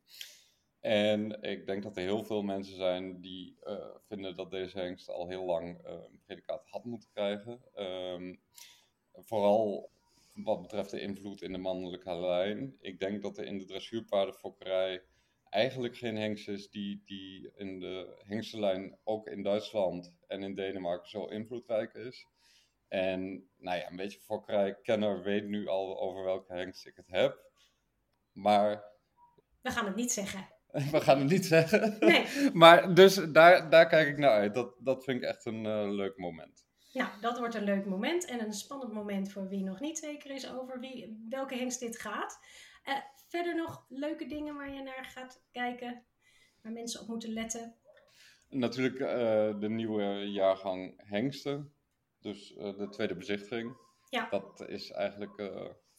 en 0.79 1.41
ik 1.41 1.65
denk 1.65 1.83
dat 1.83 1.97
er 1.97 2.03
heel 2.03 2.23
veel 2.23 2.41
mensen 2.41 2.75
zijn 2.75 3.21
die 3.21 3.57
uh, 3.63 3.95
vinden 4.07 4.35
dat 4.35 4.51
deze 4.51 4.79
hengst 4.79 5.09
al 5.09 5.27
heel 5.27 5.45
lang 5.45 5.87
uh, 5.87 5.91
een 5.91 6.21
predicaat 6.25 6.69
had 6.69 6.85
moeten 6.85 7.09
krijgen. 7.13 7.61
Um, 7.75 8.41
vooral 9.11 9.91
wat 10.33 10.61
betreft 10.61 10.91
de 10.91 11.01
invloed 11.01 11.41
in 11.41 11.51
de 11.51 11.57
mannelijke 11.57 12.15
lijn. 12.15 12.75
Ik 12.79 12.99
denk 12.99 13.21
dat 13.21 13.37
er 13.37 13.45
in 13.45 13.57
de 13.57 13.65
dressuurpaardenfokkerij 13.65 15.03
eigenlijk 15.53 15.97
geen 15.97 16.17
hengst 16.17 16.47
is 16.47 16.69
die, 16.69 17.01
die 17.05 17.51
in 17.55 17.79
de 17.79 18.23
hengstenlijn 18.27 18.97
ook 19.03 19.27
in 19.27 19.43
Duitsland 19.43 20.13
en 20.27 20.43
in 20.43 20.55
Denemarken 20.55 21.09
zo 21.09 21.25
invloedrijk 21.25 21.93
is. 21.93 22.27
En 22.87 23.49
nou 23.57 23.77
ja, 23.77 23.89
een 23.89 23.95
beetje 23.95 24.19
fokkerijkenner 24.19 25.23
weet 25.23 25.47
nu 25.47 25.67
al 25.67 25.99
over 25.99 26.23
welke 26.23 26.53
hengst 26.53 26.85
ik 26.85 26.95
het 26.95 27.07
heb. 27.07 27.51
Maar... 28.31 28.83
We 29.61 29.71
gaan 29.71 29.85
het 29.85 29.95
niet 29.95 30.11
zeggen. 30.11 30.47
We 30.91 31.01
gaan 31.01 31.19
het 31.19 31.29
niet 31.29 31.45
zeggen. 31.45 31.97
Nee. 31.99 32.25
maar 32.53 32.93
dus 32.93 33.15
daar, 33.15 33.69
daar 33.69 33.87
kijk 33.87 34.07
ik 34.07 34.17
naar 34.17 34.31
uit. 34.31 34.53
Dat, 34.53 34.75
dat 34.79 35.03
vind 35.03 35.23
ik 35.23 35.29
echt 35.29 35.45
een 35.45 35.65
uh, 35.65 35.91
leuk 35.91 36.17
moment. 36.17 36.65
Nou, 36.93 37.09
dat 37.21 37.37
wordt 37.37 37.55
een 37.55 37.63
leuk 37.63 37.85
moment 37.85 38.25
en 38.25 38.39
een 38.39 38.53
spannend 38.53 38.93
moment 38.93 39.31
voor 39.31 39.47
wie 39.47 39.63
nog 39.63 39.79
niet 39.79 39.97
zeker 39.97 40.31
is 40.31 40.49
over 40.51 40.79
wie, 40.79 41.25
welke 41.29 41.55
hengst 41.55 41.79
dit 41.79 41.99
gaat. 41.99 42.39
Uh, 42.85 42.97
verder 43.27 43.55
nog 43.55 43.85
leuke 43.89 44.25
dingen 44.25 44.55
waar 44.55 44.73
je 44.73 44.81
naar 44.81 45.05
gaat 45.05 45.43
kijken, 45.51 46.05
waar 46.61 46.71
mensen 46.71 47.01
op 47.01 47.07
moeten 47.07 47.33
letten? 47.33 47.75
Natuurlijk 48.49 48.99
uh, 48.99 49.59
de 49.59 49.69
nieuwe 49.69 50.31
jaargang 50.31 50.93
hengsten, 51.09 51.75
dus 52.19 52.47
de 52.47 52.87
tweede 52.89 53.15
bezichtiging. 53.15 53.77
Ja. 54.09 54.29
Dat 54.29 54.67
is 54.67 54.91
eigenlijk 54.91 55.41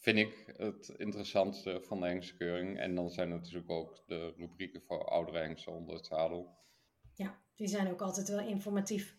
vind 0.04 0.18
ik 0.18 0.54
het 0.56 0.88
interessantste 0.96 1.80
van 1.82 2.00
de 2.00 2.06
hengstkeuring. 2.06 2.78
En 2.78 2.94
dan 2.94 3.10
zijn 3.10 3.30
er 3.30 3.36
natuurlijk 3.36 3.70
ook 3.70 4.02
de 4.06 4.32
rubrieken 4.36 4.82
voor 4.82 5.04
oudere 5.04 5.38
hengsten 5.38 5.72
onder 5.72 5.94
het 5.94 6.06
zadel. 6.06 6.58
Ja, 7.14 7.42
die 7.56 7.68
zijn 7.68 7.90
ook 7.90 8.00
altijd 8.00 8.28
wel 8.28 8.46
informatief. 8.46 9.16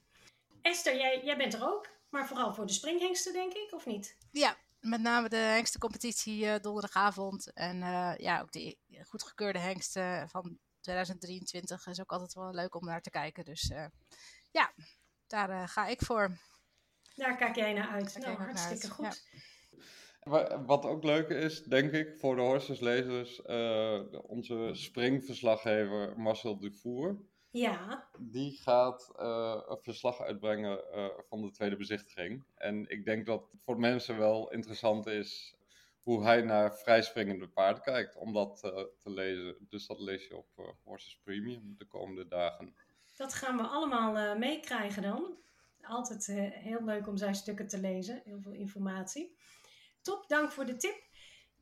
Esther, 0.61 0.97
jij, 0.97 1.21
jij 1.23 1.37
bent 1.37 1.53
er 1.53 1.63
ook, 1.63 1.89
maar 2.09 2.27
vooral 2.27 2.53
voor 2.53 2.65
de 2.65 2.73
springhengsten, 2.73 3.33
denk 3.33 3.53
ik, 3.53 3.73
of 3.73 3.85
niet? 3.85 4.17
Ja, 4.31 4.57
met 4.85 5.01
name 5.01 5.29
de 5.29 5.35
hengstencompetitie 5.35 6.45
uh, 6.45 6.55
donderdagavond. 6.61 7.53
En 7.53 7.75
uh, 7.75 8.13
ja, 8.17 8.41
ook 8.41 8.51
de 8.51 8.77
goedgekeurde 9.03 9.59
hengsten 9.59 10.29
van 10.29 10.57
2023 10.81 11.87
is 11.87 12.01
ook 12.01 12.11
altijd 12.11 12.33
wel 12.33 12.53
leuk 12.53 12.75
om 12.75 12.85
naar 12.85 13.01
te 13.01 13.09
kijken. 13.09 13.45
Dus 13.45 13.69
uh, 13.69 13.85
ja, 14.51 14.73
daar 15.27 15.67
ga 15.67 15.87
ik 15.87 16.01
voor. 16.01 16.37
Daar 17.15 17.37
kijk 17.37 17.55
jij 17.55 17.73
naar 17.73 17.89
uit. 17.89 18.17
nou, 18.19 18.37
hartstikke 18.37 18.89
goed. 18.89 19.25
Ja. 20.19 20.63
Wat 20.65 20.85
ook 20.85 21.03
leuk 21.03 21.29
is, 21.29 21.63
denk 21.63 21.91
ik, 21.91 22.19
voor 22.19 22.35
de 22.35 22.41
Horses-lezers, 22.41 23.41
uh, 23.45 24.01
onze 24.11 24.69
springverslaggever 24.73 26.19
Marcel 26.19 26.59
Dufour. 26.59 27.17
Ja. 27.57 28.07
Die 28.19 28.51
gaat 28.51 29.11
uh, 29.19 29.61
een 29.67 29.81
verslag 29.81 30.21
uitbrengen 30.21 30.83
uh, 30.95 31.07
van 31.29 31.41
de 31.41 31.51
tweede 31.51 31.75
bezichtiging. 31.75 32.43
En 32.55 32.89
ik 32.89 33.05
denk 33.05 33.25
dat 33.25 33.47
het 33.51 33.61
voor 33.63 33.79
mensen 33.79 34.17
wel 34.17 34.51
interessant 34.51 35.07
is 35.07 35.55
hoe 36.01 36.23
hij 36.23 36.41
naar 36.41 36.77
vrijspringende 36.77 37.47
paarden 37.47 37.83
kijkt, 37.83 38.15
om 38.15 38.33
dat 38.33 38.59
te 38.99 39.09
lezen. 39.09 39.55
Dus 39.69 39.87
dat 39.87 39.99
lees 39.99 40.27
je 40.27 40.37
op 40.37 40.75
Horses 40.83 41.19
Premium 41.23 41.75
de 41.77 41.85
komende 41.85 42.27
dagen. 42.27 42.75
Dat 43.17 43.33
gaan 43.33 43.57
we 43.57 43.63
allemaal 43.63 44.37
meekrijgen 44.37 45.01
dan. 45.01 45.37
Altijd 45.81 46.25
heel 46.53 46.83
leuk 46.83 47.07
om 47.07 47.17
zijn 47.17 47.35
stukken 47.35 47.67
te 47.67 47.79
lezen, 47.79 48.21
heel 48.25 48.41
veel 48.41 48.53
informatie. 48.53 49.37
Top, 50.01 50.27
dank 50.27 50.51
voor 50.51 50.65
de 50.65 50.75
tip. 50.75 51.03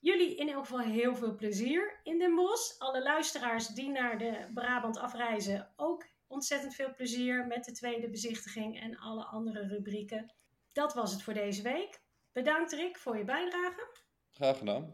Jullie 0.03 0.35
in 0.35 0.49
elk 0.49 0.65
geval 0.65 0.79
heel 0.79 1.15
veel 1.15 1.35
plezier 1.35 1.99
in 2.03 2.19
Den 2.19 2.35
Bosch. 2.35 2.79
Alle 2.79 3.03
luisteraars 3.03 3.67
die 3.67 3.89
naar 3.89 4.17
de 4.17 4.49
Brabant 4.53 4.97
afreizen 4.97 5.73
ook 5.75 6.05
ontzettend 6.27 6.75
veel 6.75 6.93
plezier 6.93 7.47
met 7.47 7.65
de 7.65 7.71
tweede 7.71 8.09
bezichtiging 8.09 8.79
en 8.79 8.97
alle 8.97 9.23
andere 9.23 9.67
rubrieken. 9.67 10.33
Dat 10.71 10.93
was 10.93 11.11
het 11.11 11.21
voor 11.21 11.33
deze 11.33 11.61
week. 11.61 12.01
Bedankt 12.31 12.71
Rick 12.71 12.97
voor 12.97 13.17
je 13.17 13.23
bijdrage. 13.23 13.87
Graag 14.31 14.57
gedaan. 14.57 14.93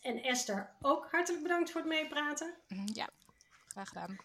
En 0.00 0.22
Esther 0.22 0.76
ook 0.80 1.08
hartelijk 1.10 1.42
bedankt 1.42 1.70
voor 1.70 1.80
het 1.80 1.90
meepraten. 1.90 2.54
Ja, 2.92 3.08
graag 3.68 3.88
gedaan. 3.88 4.16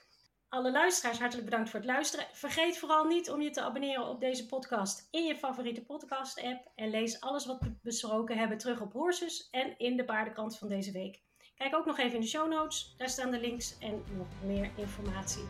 Alle 0.54 0.72
luisteraars 0.72 1.20
hartelijk 1.20 1.50
bedankt 1.50 1.70
voor 1.70 1.80
het 1.80 1.90
luisteren. 1.90 2.26
Vergeet 2.32 2.78
vooral 2.78 3.06
niet 3.06 3.30
om 3.30 3.42
je 3.42 3.50
te 3.50 3.62
abonneren 3.62 4.08
op 4.08 4.20
deze 4.20 4.46
podcast 4.46 5.08
in 5.12 5.24
je 5.24 5.36
favoriete 5.36 5.82
podcast-app. 5.82 6.72
En 6.76 6.90
lees 6.90 7.22
alles 7.22 7.46
wat 7.46 7.60
we 7.60 7.72
besproken 7.82 8.38
hebben 8.38 8.58
terug 8.58 8.82
op 8.82 8.94
Horses 8.94 9.48
en 9.52 9.78
in 9.78 9.98
de 9.98 10.06
paardenkrant 10.06 10.58
van 10.58 10.68
deze 10.68 10.92
week. 10.92 11.22
Kijk 11.56 11.76
ook 11.76 11.86
nog 11.86 11.98
even 11.98 12.14
in 12.14 12.22
de 12.22 12.28
show 12.28 12.50
notes. 12.50 12.94
Daar 12.98 13.10
staan 13.10 13.32
de 13.32 13.40
links 13.40 13.78
en 13.80 14.04
nog 14.18 14.28
meer 14.46 14.72
informatie. 14.76 15.44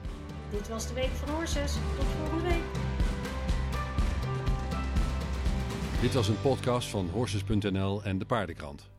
Dit 0.51 0.67
was 0.67 0.87
de 0.87 0.93
Week 0.93 1.11
van 1.11 1.29
Horses. 1.35 1.73
Tot 1.73 2.05
volgende 2.05 2.43
week. 2.43 2.63
Dit 6.01 6.13
was 6.13 6.27
een 6.27 6.41
podcast 6.41 6.89
van 6.89 7.09
Horses.nl 7.09 8.03
en 8.03 8.17
de 8.17 8.25
Paardenkrant. 8.25 8.92